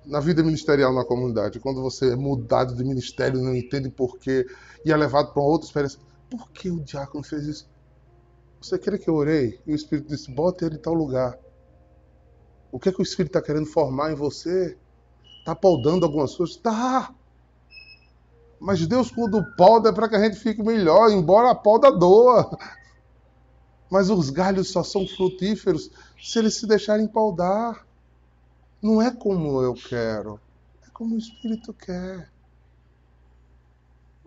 na 0.05 0.19
vida 0.19 0.41
ministerial 0.41 0.93
na 0.93 1.03
comunidade, 1.03 1.59
quando 1.59 1.81
você 1.81 2.13
é 2.13 2.15
mudado 2.15 2.75
de 2.75 2.83
ministério, 2.83 3.41
não 3.41 3.55
entende 3.55 3.89
porquê, 3.89 4.47
e 4.85 4.91
é 4.91 4.95
levado 4.95 5.33
para 5.33 5.41
uma 5.41 5.49
outra 5.49 5.67
experiência, 5.67 5.99
por 6.29 6.49
que 6.51 6.69
o 6.69 6.79
diácono 6.79 7.23
fez 7.23 7.45
isso? 7.45 7.69
Você 8.61 8.79
quer 8.79 8.97
que 8.97 9.09
eu 9.09 9.15
orei? 9.15 9.59
E 9.67 9.73
o 9.73 9.75
Espírito 9.75 10.09
disse, 10.09 10.31
bota 10.31 10.65
ele 10.65 10.75
em 10.75 10.79
tal 10.79 10.93
lugar. 10.93 11.37
O 12.71 12.79
que 12.79 12.89
é 12.89 12.91
que 12.91 13.01
o 13.01 13.03
Espírito 13.03 13.37
está 13.37 13.41
querendo 13.41 13.65
formar 13.65 14.11
em 14.11 14.15
você? 14.15 14.77
Está 15.39 15.55
podando 15.55 16.05
algumas 16.05 16.35
coisas? 16.35 16.57
Tá. 16.57 17.13
Mas 18.59 18.85
Deus, 18.87 19.11
quando 19.11 19.43
poda, 19.55 19.89
é 19.89 19.91
para 19.91 20.09
que 20.09 20.15
a 20.15 20.23
gente 20.23 20.37
fique 20.37 20.63
melhor, 20.63 21.11
embora 21.11 21.51
a 21.51 21.55
poda 21.55 21.91
doa. 21.91 22.49
Mas 23.89 24.09
os 24.09 24.29
galhos 24.29 24.69
só 24.69 24.83
são 24.83 25.07
frutíferos 25.07 25.89
se 26.21 26.39
eles 26.39 26.55
se 26.55 26.67
deixarem 26.67 27.07
podar. 27.07 27.85
Não 28.81 29.01
é 29.01 29.09
como 29.11 29.61
eu 29.61 29.73
quero, 29.73 30.39
é 30.85 30.89
como 30.91 31.15
o 31.15 31.17
Espírito 31.17 31.73
quer. 31.73 32.29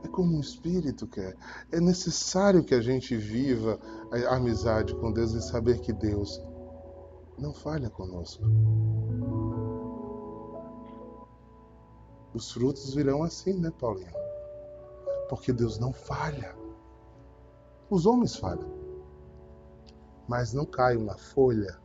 É 0.02 0.08
como 0.08 0.38
o 0.38 0.40
Espírito 0.40 1.06
quer. 1.06 1.36
É 1.70 1.78
necessário 1.78 2.64
que 2.64 2.74
a 2.74 2.80
gente 2.80 3.14
viva 3.16 3.78
a 4.10 4.36
amizade 4.36 4.94
com 4.94 5.12
Deus 5.12 5.32
e 5.32 5.42
saber 5.42 5.78
que 5.80 5.92
Deus 5.92 6.40
não 7.38 7.52
falha 7.52 7.90
conosco. 7.90 8.42
Os 12.32 12.50
frutos 12.50 12.94
virão 12.94 13.22
assim, 13.22 13.54
né, 13.54 13.70
Paulinho? 13.78 14.10
Porque 15.28 15.52
Deus 15.52 15.78
não 15.78 15.92
falha. 15.92 16.56
Os 17.90 18.06
homens 18.06 18.36
falham 18.36 18.79
mas 20.30 20.52
não 20.52 20.64
cai 20.64 20.96
uma 20.96 21.16
folha 21.16 21.76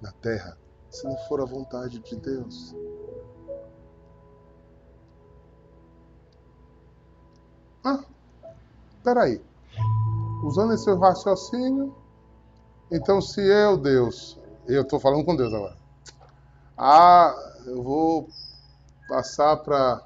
na 0.00 0.10
terra 0.12 0.56
se 0.88 1.04
não 1.04 1.14
for 1.28 1.42
a 1.42 1.44
vontade 1.44 1.98
de 1.98 2.16
Deus. 2.16 2.74
Ah, 7.84 8.02
peraí. 9.04 9.44
Usando 10.42 10.72
esse 10.72 10.90
raciocínio, 10.94 11.94
então 12.90 13.20
se 13.20 13.42
eu, 13.42 13.76
Deus, 13.76 14.40
eu 14.66 14.80
estou 14.80 14.98
falando 14.98 15.26
com 15.26 15.36
Deus 15.36 15.52
agora. 15.52 15.76
Ah, 16.78 17.34
eu 17.66 17.82
vou 17.82 18.26
passar 19.06 19.58
para 19.58 20.02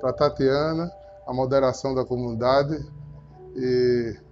para 0.00 0.12
Tatiana 0.12 0.92
a 1.24 1.32
moderação 1.32 1.94
da 1.94 2.04
comunidade 2.04 2.84
e 3.54 4.25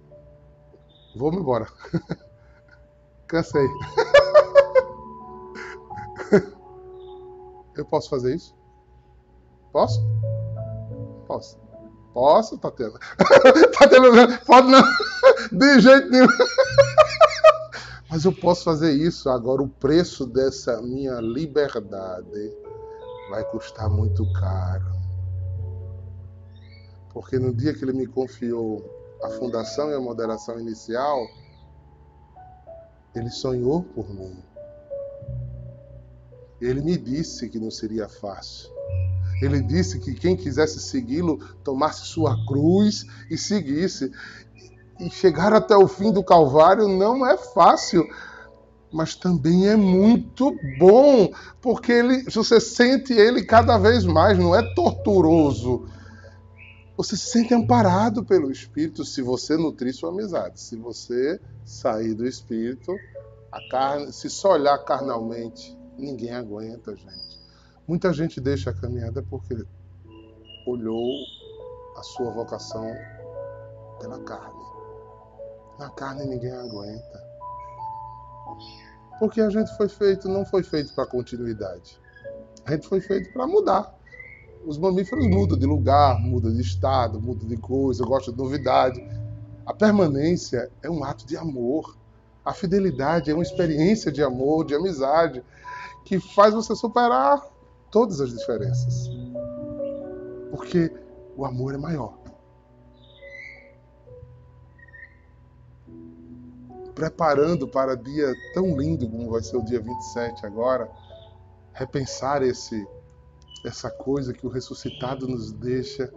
Vou-me 1.15 1.37
embora. 1.37 1.67
Cansei. 3.27 3.67
Eu 7.75 7.85
posso 7.85 8.09
fazer 8.09 8.35
isso? 8.35 8.55
Posso? 9.71 10.01
Posso. 11.27 11.59
Posso, 12.13 12.57
Tatiana? 12.57 12.97
Tatiana, 13.77 14.37
pode 14.45 14.67
não. 14.69 14.81
De 15.51 15.81
jeito 15.81 16.09
nenhum. 16.09 16.27
Mas 18.09 18.23
eu 18.23 18.31
posso 18.31 18.63
fazer 18.63 18.93
isso. 18.93 19.29
Agora, 19.29 19.61
o 19.61 19.67
preço 19.67 20.25
dessa 20.25 20.81
minha 20.81 21.19
liberdade 21.19 22.55
vai 23.29 23.43
custar 23.43 23.89
muito 23.89 24.25
caro. 24.31 24.95
Porque 27.11 27.37
no 27.37 27.53
dia 27.53 27.73
que 27.73 27.83
ele 27.83 27.91
me 27.91 28.07
confiou 28.07 28.89
a 29.25 29.29
fundação 29.29 29.89
e 29.89 29.95
a 29.95 29.99
moderação 29.99 30.59
inicial, 30.59 31.27
ele 33.15 33.29
sonhou 33.29 33.81
por 33.81 34.09
mim. 34.13 34.37
Ele 36.61 36.81
me 36.81 36.97
disse 36.97 37.49
que 37.49 37.59
não 37.59 37.71
seria 37.71 38.07
fácil. 38.07 38.69
Ele 39.41 39.61
disse 39.61 39.99
que 39.99 40.13
quem 40.13 40.35
quisesse 40.35 40.79
segui-lo 40.79 41.37
tomasse 41.63 42.05
sua 42.05 42.37
cruz 42.45 43.05
e 43.29 43.37
seguisse. 43.37 44.11
E 44.99 45.09
chegar 45.09 45.53
até 45.53 45.75
o 45.75 45.87
fim 45.87 46.11
do 46.11 46.23
Calvário 46.23 46.87
não 46.87 47.25
é 47.25 47.35
fácil, 47.35 48.07
mas 48.93 49.13
também 49.13 49.67
é 49.67 49.75
muito 49.75 50.55
bom, 50.79 51.29
porque 51.61 51.91
ele, 51.91 52.23
você 52.29 52.61
sente 52.61 53.11
ele 53.11 53.43
cada 53.43 53.77
vez 53.77 54.05
mais, 54.05 54.37
não 54.37 54.55
é 54.55 54.73
torturoso 54.73 55.85
você 56.97 57.17
se 57.17 57.25
sente 57.25 57.53
amparado 57.53 58.23
pelo 58.23 58.49
Espírito 58.49 59.03
se 59.03 59.21
você 59.21 59.57
nutrir 59.57 59.93
sua 59.93 60.09
amizade. 60.09 60.59
Se 60.61 60.77
você 60.77 61.39
sair 61.65 62.13
do 62.13 62.25
Espírito, 62.25 62.95
carne, 63.69 64.13
se 64.13 64.29
só 64.29 64.53
olhar 64.53 64.77
carnalmente, 64.79 65.77
ninguém 65.97 66.31
aguenta, 66.31 66.95
gente. 66.95 67.39
Muita 67.87 68.13
gente 68.13 68.39
deixa 68.39 68.69
a 68.69 68.73
caminhada 68.73 69.21
porque 69.23 69.55
olhou 70.65 71.13
a 71.97 72.03
sua 72.03 72.31
vocação 72.31 72.89
pela 73.99 74.19
carne. 74.23 74.63
Na 75.77 75.89
carne 75.89 76.25
ninguém 76.25 76.51
aguenta. 76.51 77.23
Porque 79.19 79.41
a 79.41 79.49
gente 79.49 79.75
foi 79.75 79.89
feito, 79.89 80.29
não 80.29 80.45
foi 80.45 80.63
feito 80.63 80.93
para 80.93 81.05
continuidade. 81.05 81.99
A 82.65 82.71
gente 82.71 82.87
foi 82.87 83.01
feito 83.01 83.31
para 83.33 83.45
mudar 83.45 83.94
os 84.65 84.77
mamíferos 84.77 85.27
mudam 85.27 85.57
de 85.57 85.65
lugar, 85.65 86.19
mudam 86.19 86.51
de 86.51 86.61
estado, 86.61 87.21
mudam 87.21 87.47
de 87.47 87.57
coisa, 87.57 88.03
gostam 88.03 88.33
de 88.33 88.39
novidade. 88.39 88.99
A 89.65 89.73
permanência 89.73 90.71
é 90.81 90.89
um 90.89 91.03
ato 91.03 91.25
de 91.25 91.37
amor. 91.37 91.95
A 92.43 92.53
fidelidade 92.53 93.29
é 93.29 93.33
uma 93.33 93.43
experiência 93.43 94.11
de 94.11 94.23
amor, 94.23 94.65
de 94.65 94.75
amizade, 94.75 95.43
que 96.03 96.19
faz 96.19 96.53
você 96.53 96.75
superar 96.75 97.41
todas 97.91 98.19
as 98.19 98.29
diferenças. 98.29 99.09
Porque 100.49 100.91
o 101.37 101.45
amor 101.45 101.73
é 101.75 101.77
maior. 101.77 102.17
Preparando 106.93 107.67
para 107.67 107.95
dia 107.95 108.33
tão 108.53 108.77
lindo 108.77 109.09
como 109.09 109.31
vai 109.31 109.41
ser 109.41 109.57
o 109.57 109.65
dia 109.65 109.81
27 109.81 110.45
agora, 110.45 110.89
repensar 111.73 112.41
esse 112.41 112.87
essa 113.67 113.89
coisa 113.89 114.33
que 114.33 114.45
o 114.45 114.49
ressuscitado 114.49 115.27
nos 115.27 115.51
deixa, 115.51 116.11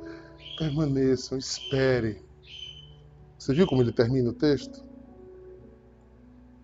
permaneçam, 0.59 1.39
espere. 1.39 2.23
Você 3.39 3.55
viu 3.55 3.67
como 3.67 3.83
ele 3.83 3.93
termina 3.93 4.31
o 4.31 4.35
texto? 4.35 4.85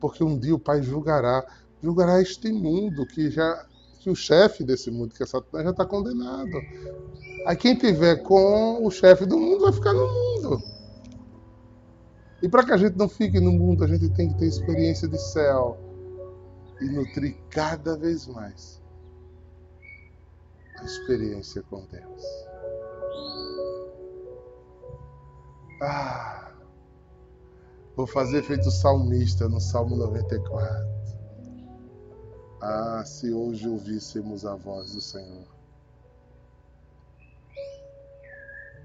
Porque 0.01 0.23
um 0.23 0.39
dia 0.39 0.55
o 0.55 0.59
Pai 0.59 0.83
julgará, 0.83 1.45
julgará 1.83 2.21
este 2.21 2.53
mundo 2.53 3.07
que 3.07 3.31
já 3.31 3.67
que 4.01 4.11
o 4.11 4.15
chefe 4.15 4.63
desse 4.63 4.91
mundo, 4.91 5.15
que 5.15 5.23
é 5.23 5.27
Satanás, 5.27 5.65
já 5.65 5.71
está 5.71 5.87
condenado. 5.87 6.61
Aí 7.47 7.57
quem 7.57 7.75
tiver 7.75 8.17
com 8.17 8.87
o 8.87 8.91
chefe 8.91 9.25
do 9.25 9.39
mundo 9.39 9.63
vai 9.63 9.73
ficar 9.73 9.95
no 9.95 10.07
mundo. 10.07 10.63
E 12.43 12.49
para 12.49 12.65
que 12.65 12.73
a 12.73 12.77
gente 12.77 12.99
não 12.99 13.09
fique 13.09 13.41
no 13.41 13.51
mundo, 13.51 13.83
a 13.83 13.87
gente 13.87 14.11
tem 14.11 14.29
que 14.29 14.39
ter 14.39 14.47
experiência 14.47 15.09
de 15.09 15.19
céu 15.19 15.79
e 16.83 16.85
nutrir 16.85 17.35
cada 17.49 17.97
vez 17.97 18.27
mais 18.27 18.84
experiência 20.85 21.63
com 21.63 21.85
Deus. 21.87 22.23
Ah, 25.83 26.53
vou 27.97 28.07
fazer 28.07 28.43
feito 28.43 28.71
salmista 28.71 29.49
no 29.49 29.61
Salmo 29.61 29.97
94. 29.97 30.95
Ah, 32.61 33.03
se 33.05 33.33
hoje 33.33 33.69
ouvíssemos 33.69 34.47
a 34.47 34.55
voz 34.55 34.93
do 34.93 35.01
Senhor. 35.01 35.47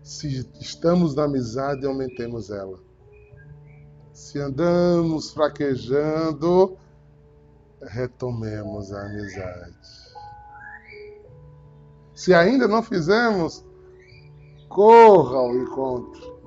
Se 0.04 0.50
estamos 0.60 1.16
na 1.16 1.26
amizade, 1.26 1.86
aumentemos 1.86 2.50
ela. 2.50 2.80
Se 4.12 4.40
andamos 4.40 5.32
fraquejando, 5.32 6.78
retomemos 7.82 8.92
a 8.92 9.06
amizade. 9.06 10.09
Se 12.20 12.34
ainda 12.34 12.68
não 12.68 12.84
fizemos, 12.84 13.66
corra 14.68 15.38
ao 15.38 15.56
encontro. 15.56 16.38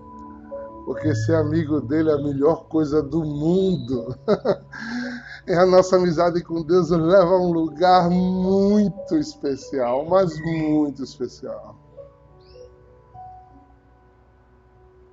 Porque 0.84 1.14
ser 1.14 1.34
amigo 1.36 1.80
dele 1.80 2.10
é 2.10 2.12
a 2.12 2.18
melhor 2.18 2.66
coisa 2.66 3.02
do 3.02 3.24
mundo. 3.24 4.14
e 5.46 5.52
a 5.56 5.64
nossa 5.64 5.96
amizade 5.96 6.42
com 6.42 6.62
Deus 6.62 6.90
leva 6.90 7.30
a 7.30 7.40
um 7.40 7.52
lugar 7.52 8.10
muito 8.10 9.16
especial, 9.16 10.04
mas 10.04 10.38
muito 10.40 11.02
especial. 11.02 11.74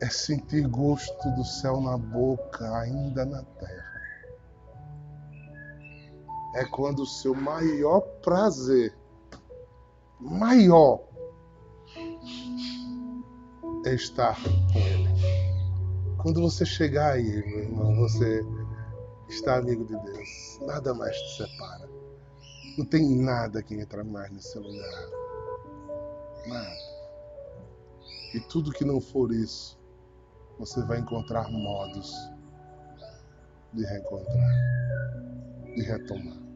É 0.02 0.10
sentir 0.10 0.68
gosto 0.68 1.30
do 1.38 1.46
céu 1.46 1.80
na 1.80 1.98
boca, 1.98 2.70
ainda 2.80 3.24
na 3.24 3.44
terra. 3.44 4.02
É 6.56 6.66
quando 6.66 7.04
o 7.04 7.08
seu 7.08 7.34
maior 7.34 8.02
prazer 8.22 8.99
maior 10.20 11.02
é 13.86 13.94
estar 13.94 14.36
com 14.44 14.80
Ele. 14.80 15.10
Quando 16.18 16.42
você 16.42 16.66
chegar 16.66 17.14
aí, 17.14 17.46
meu 17.48 17.60
irmão, 17.60 17.96
você 17.96 18.46
está 19.30 19.58
amigo 19.58 19.86
de 19.86 19.96
Deus. 20.04 20.60
Nada 20.62 20.94
mais 20.94 21.16
te 21.16 21.38
separa. 21.38 21.90
Não 22.78 22.86
tem 22.86 23.16
nada 23.16 23.64
que 23.64 23.76
entra 23.76 24.04
mais 24.04 24.32
nesse 24.32 24.58
lugar. 24.60 25.10
Nada. 26.48 26.90
E 28.34 28.40
tudo 28.42 28.72
que 28.72 28.86
não 28.86 29.00
for 29.00 29.32
isso, 29.32 29.80
você 30.60 30.82
vai 30.84 31.00
encontrar 31.00 31.50
modos 31.50 32.14
de 33.74 33.86
reencontrar, 33.86 34.56
de 35.76 35.82
retomar. 35.84 36.49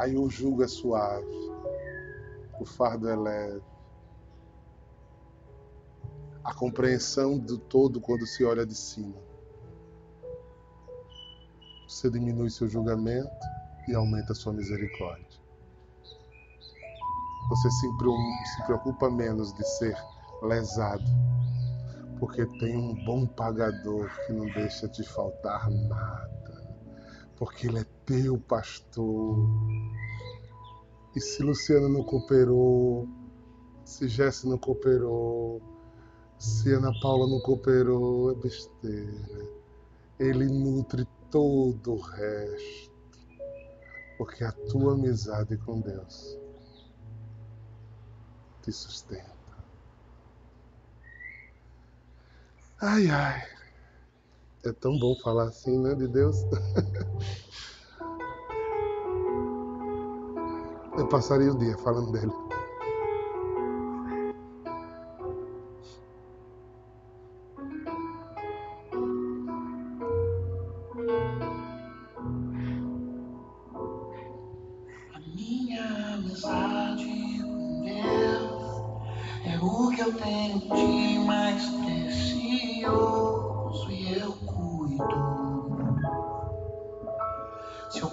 Aí 0.00 0.16
o 0.16 0.30
jugo 0.30 0.64
é 0.64 0.66
suave, 0.66 1.26
o 2.58 2.64
fardo 2.64 3.06
é 3.06 3.14
leve. 3.14 3.62
A 6.42 6.54
compreensão 6.54 7.38
do 7.38 7.58
todo 7.58 8.00
quando 8.00 8.26
se 8.26 8.42
olha 8.42 8.64
de 8.64 8.74
cima. 8.74 9.20
Você 11.86 12.08
diminui 12.08 12.48
seu 12.48 12.66
julgamento 12.66 13.28
e 13.88 13.94
aumenta 13.94 14.32
sua 14.32 14.54
misericórdia. 14.54 15.38
Você 17.50 17.70
se 17.70 17.86
preocupa 18.64 19.10
menos 19.10 19.52
de 19.52 19.64
ser 19.76 19.94
lesado, 20.42 21.04
porque 22.18 22.46
tem 22.58 22.74
um 22.74 23.04
bom 23.04 23.26
pagador 23.26 24.10
que 24.24 24.32
não 24.32 24.46
deixa 24.46 24.88
te 24.88 25.04
faltar 25.04 25.68
nada, 25.68 26.74
porque 27.36 27.66
ele 27.66 27.80
é 27.80 27.99
teu 28.10 28.36
pastor. 28.38 29.38
E 31.14 31.20
se 31.20 31.44
Luciana 31.44 31.88
não 31.88 32.02
cooperou, 32.02 33.08
se 33.84 34.08
Jesse 34.08 34.48
não 34.48 34.58
cooperou, 34.58 35.62
se 36.36 36.72
Ana 36.72 36.92
Paula 37.00 37.28
não 37.28 37.40
cooperou, 37.40 38.32
é 38.32 38.34
besteira. 38.34 39.48
Ele 40.18 40.46
nutre 40.46 41.06
todo 41.30 41.92
o 41.92 42.00
resto, 42.00 42.90
porque 44.18 44.42
a 44.42 44.50
tua 44.50 44.94
amizade 44.94 45.56
com 45.58 45.80
Deus 45.80 46.36
te 48.62 48.72
sustenta. 48.72 49.30
Ai, 52.80 53.08
ai. 53.08 53.42
É 54.64 54.72
tão 54.72 54.98
bom 54.98 55.14
falar 55.16 55.44
assim, 55.44 55.78
né, 55.78 55.94
de 55.94 56.08
Deus? 56.08 56.36
de 61.00 61.06
pasar 61.06 61.40
y 61.40 61.44
un 61.44 61.58
día 61.58 61.76
falan 61.78 62.12
de 62.12 62.20
él. 62.20 62.49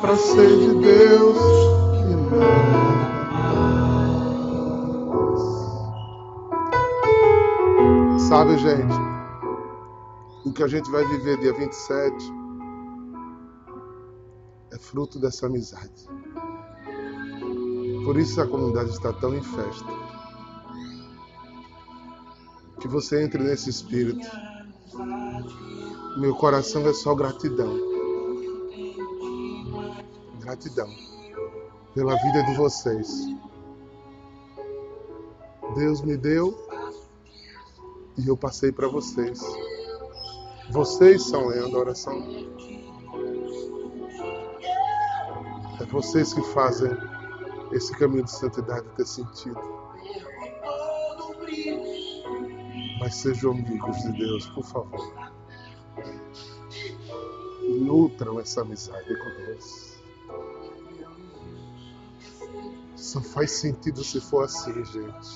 passaria 0.00 0.72
o 0.72 0.80
dia 0.80 1.08
falando 2.28 2.60
dele. 2.60 2.80
que 10.60 10.64
a 10.64 10.68
gente 10.68 10.90
vai 10.90 11.02
viver 11.06 11.38
dia 11.38 11.54
27 11.54 12.14
é 14.72 14.78
fruto 14.78 15.18
dessa 15.18 15.46
amizade. 15.46 16.06
Por 18.04 18.18
isso 18.18 18.38
a 18.42 18.46
comunidade 18.46 18.90
está 18.90 19.10
tão 19.10 19.34
em 19.34 19.40
festa. 19.42 19.99
Que 22.80 22.88
você 22.88 23.22
entre 23.22 23.42
nesse 23.42 23.70
espírito. 23.70 24.26
Meu 26.18 26.34
coração 26.34 26.86
é 26.88 26.92
só 26.92 27.14
gratidão. 27.14 27.76
Gratidão 30.40 30.88
pela 31.94 32.16
vida 32.16 32.42
de 32.44 32.54
vocês. 32.54 33.26
Deus 35.74 36.02
me 36.02 36.16
deu 36.16 36.56
e 38.18 38.26
eu 38.26 38.36
passei 38.36 38.72
para 38.72 38.88
vocês. 38.88 39.40
Vocês 40.70 41.22
são 41.22 41.52
em 41.52 41.58
adoração. 41.58 42.16
É 45.80 45.84
vocês 45.86 46.32
que 46.32 46.42
fazem 46.52 46.90
esse 47.72 47.92
caminho 47.96 48.24
de 48.24 48.30
santidade 48.30 48.86
ter 48.96 49.06
sentido. 49.06 49.79
Mas 53.10 53.16
sejam 53.16 53.50
amigos 53.50 54.02
de 54.02 54.12
Deus, 54.12 54.46
por 54.50 54.62
favor. 54.62 55.32
Nutram 57.68 58.38
essa 58.38 58.60
amizade 58.60 59.08
com 59.16 59.46
Deus. 59.46 59.98
Só 62.94 63.20
faz 63.20 63.50
sentido 63.50 64.04
se 64.04 64.20
for 64.20 64.44
assim, 64.44 64.72
gente. 64.84 65.28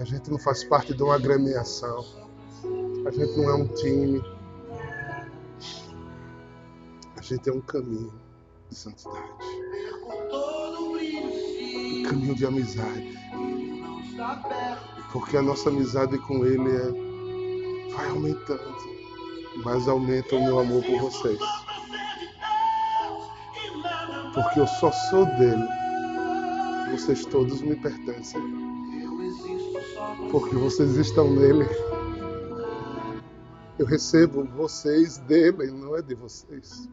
A 0.00 0.04
gente 0.04 0.28
não 0.28 0.40
faz 0.40 0.64
parte 0.64 0.92
de 0.92 1.04
uma 1.04 1.14
agremiação. 1.14 2.04
A 3.06 3.12
gente 3.12 3.36
não 3.36 3.50
é 3.50 3.54
um 3.54 3.68
time. 3.68 4.20
A 7.16 7.22
gente 7.22 7.48
é 7.48 7.52
um 7.52 7.60
caminho 7.60 8.12
de 8.68 8.74
santidade. 8.74 9.30
Um 11.94 12.02
caminho 12.02 12.34
de 12.34 12.44
amizade. 12.44 13.14
Porque 15.14 15.36
a 15.36 15.42
nossa 15.42 15.68
amizade 15.68 16.18
com 16.18 16.44
Ele 16.44 16.70
é, 16.70 17.94
vai 17.94 18.10
aumentando. 18.10 18.74
Mas 19.64 19.86
aumenta 19.86 20.34
o 20.34 20.44
meu 20.44 20.58
amor 20.58 20.82
por 20.82 21.02
vocês. 21.02 21.38
Porque 24.34 24.58
eu 24.58 24.66
só 24.66 24.90
sou 24.90 25.24
dele. 25.24 25.64
Vocês 26.90 27.24
todos 27.26 27.62
me 27.62 27.76
pertencem. 27.76 28.42
Porque 30.32 30.56
vocês 30.56 30.96
estão 30.96 31.30
nele. 31.30 31.68
Eu 33.78 33.86
recebo 33.86 34.42
vocês 34.56 35.18
dele, 35.18 35.70
não 35.70 35.96
é 35.96 36.02
de 36.02 36.16
vocês. 36.16 36.90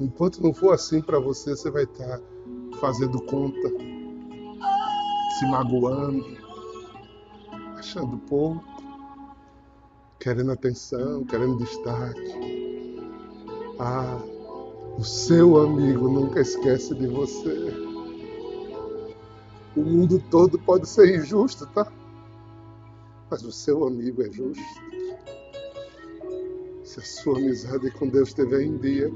Enquanto 0.00 0.42
não 0.42 0.52
for 0.52 0.74
assim 0.74 1.00
para 1.00 1.20
você, 1.20 1.50
você 1.50 1.70
vai 1.70 1.84
estar 1.84 2.20
fazendo 2.80 3.20
conta, 3.22 3.68
se 5.38 5.46
magoando, 5.46 6.47
achando 7.78 8.18
pouco, 8.18 8.64
querendo 10.18 10.52
atenção, 10.52 11.24
querendo 11.24 11.58
destaque. 11.58 12.98
Ah, 13.78 14.20
o 14.98 15.04
seu 15.04 15.58
amigo 15.58 16.08
nunca 16.08 16.40
esquece 16.40 16.94
de 16.94 17.06
você. 17.06 17.72
O 19.76 19.80
mundo 19.80 20.20
todo 20.28 20.58
pode 20.58 20.88
ser 20.88 21.20
injusto, 21.20 21.66
tá? 21.66 21.90
Mas 23.30 23.44
o 23.44 23.52
seu 23.52 23.86
amigo 23.86 24.22
é 24.22 24.32
justo. 24.32 24.64
Se 26.82 26.98
a 26.98 27.04
sua 27.04 27.38
amizade 27.38 27.90
com 27.92 28.08
Deus 28.08 28.30
estiver 28.30 28.62
em 28.62 28.76
dia, 28.78 29.08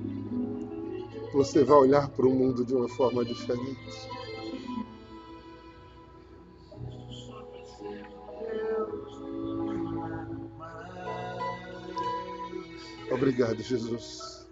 você 1.33 1.65
vai 1.65 1.79
olhar 1.79 2.09
para 2.11 2.27
o 2.27 2.31
mundo 2.31 2.65
de 2.65 2.75
uma 2.75 2.89
forma 2.91 3.25
diferente. 3.25 4.09
Obrigado, 13.23 13.63
Jesus. 13.63 14.49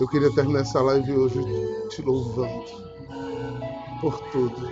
Eu 0.00 0.08
queria 0.08 0.34
terminar 0.34 0.62
essa 0.62 0.82
live 0.82 1.12
hoje 1.12 1.38
te 1.90 2.02
louvando 2.02 2.64
por 4.00 4.18
tudo. 4.32 4.68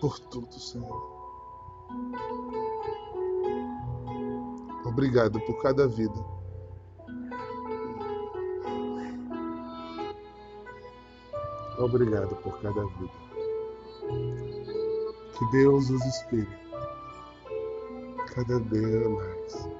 Por 0.00 0.18
tudo, 0.20 0.58
Senhor. 0.58 1.20
Obrigado 4.86 5.38
por 5.40 5.60
cada 5.60 5.86
vida. 5.86 6.24
Obrigado 11.78 12.36
por 12.36 12.58
cada 12.62 12.86
vida. 12.86 13.12
Que 15.38 15.50
Deus 15.52 15.90
os 15.90 16.06
inspire 16.06 16.48
cada 18.34 18.58
dia 18.60 19.08
mais. 19.10 19.79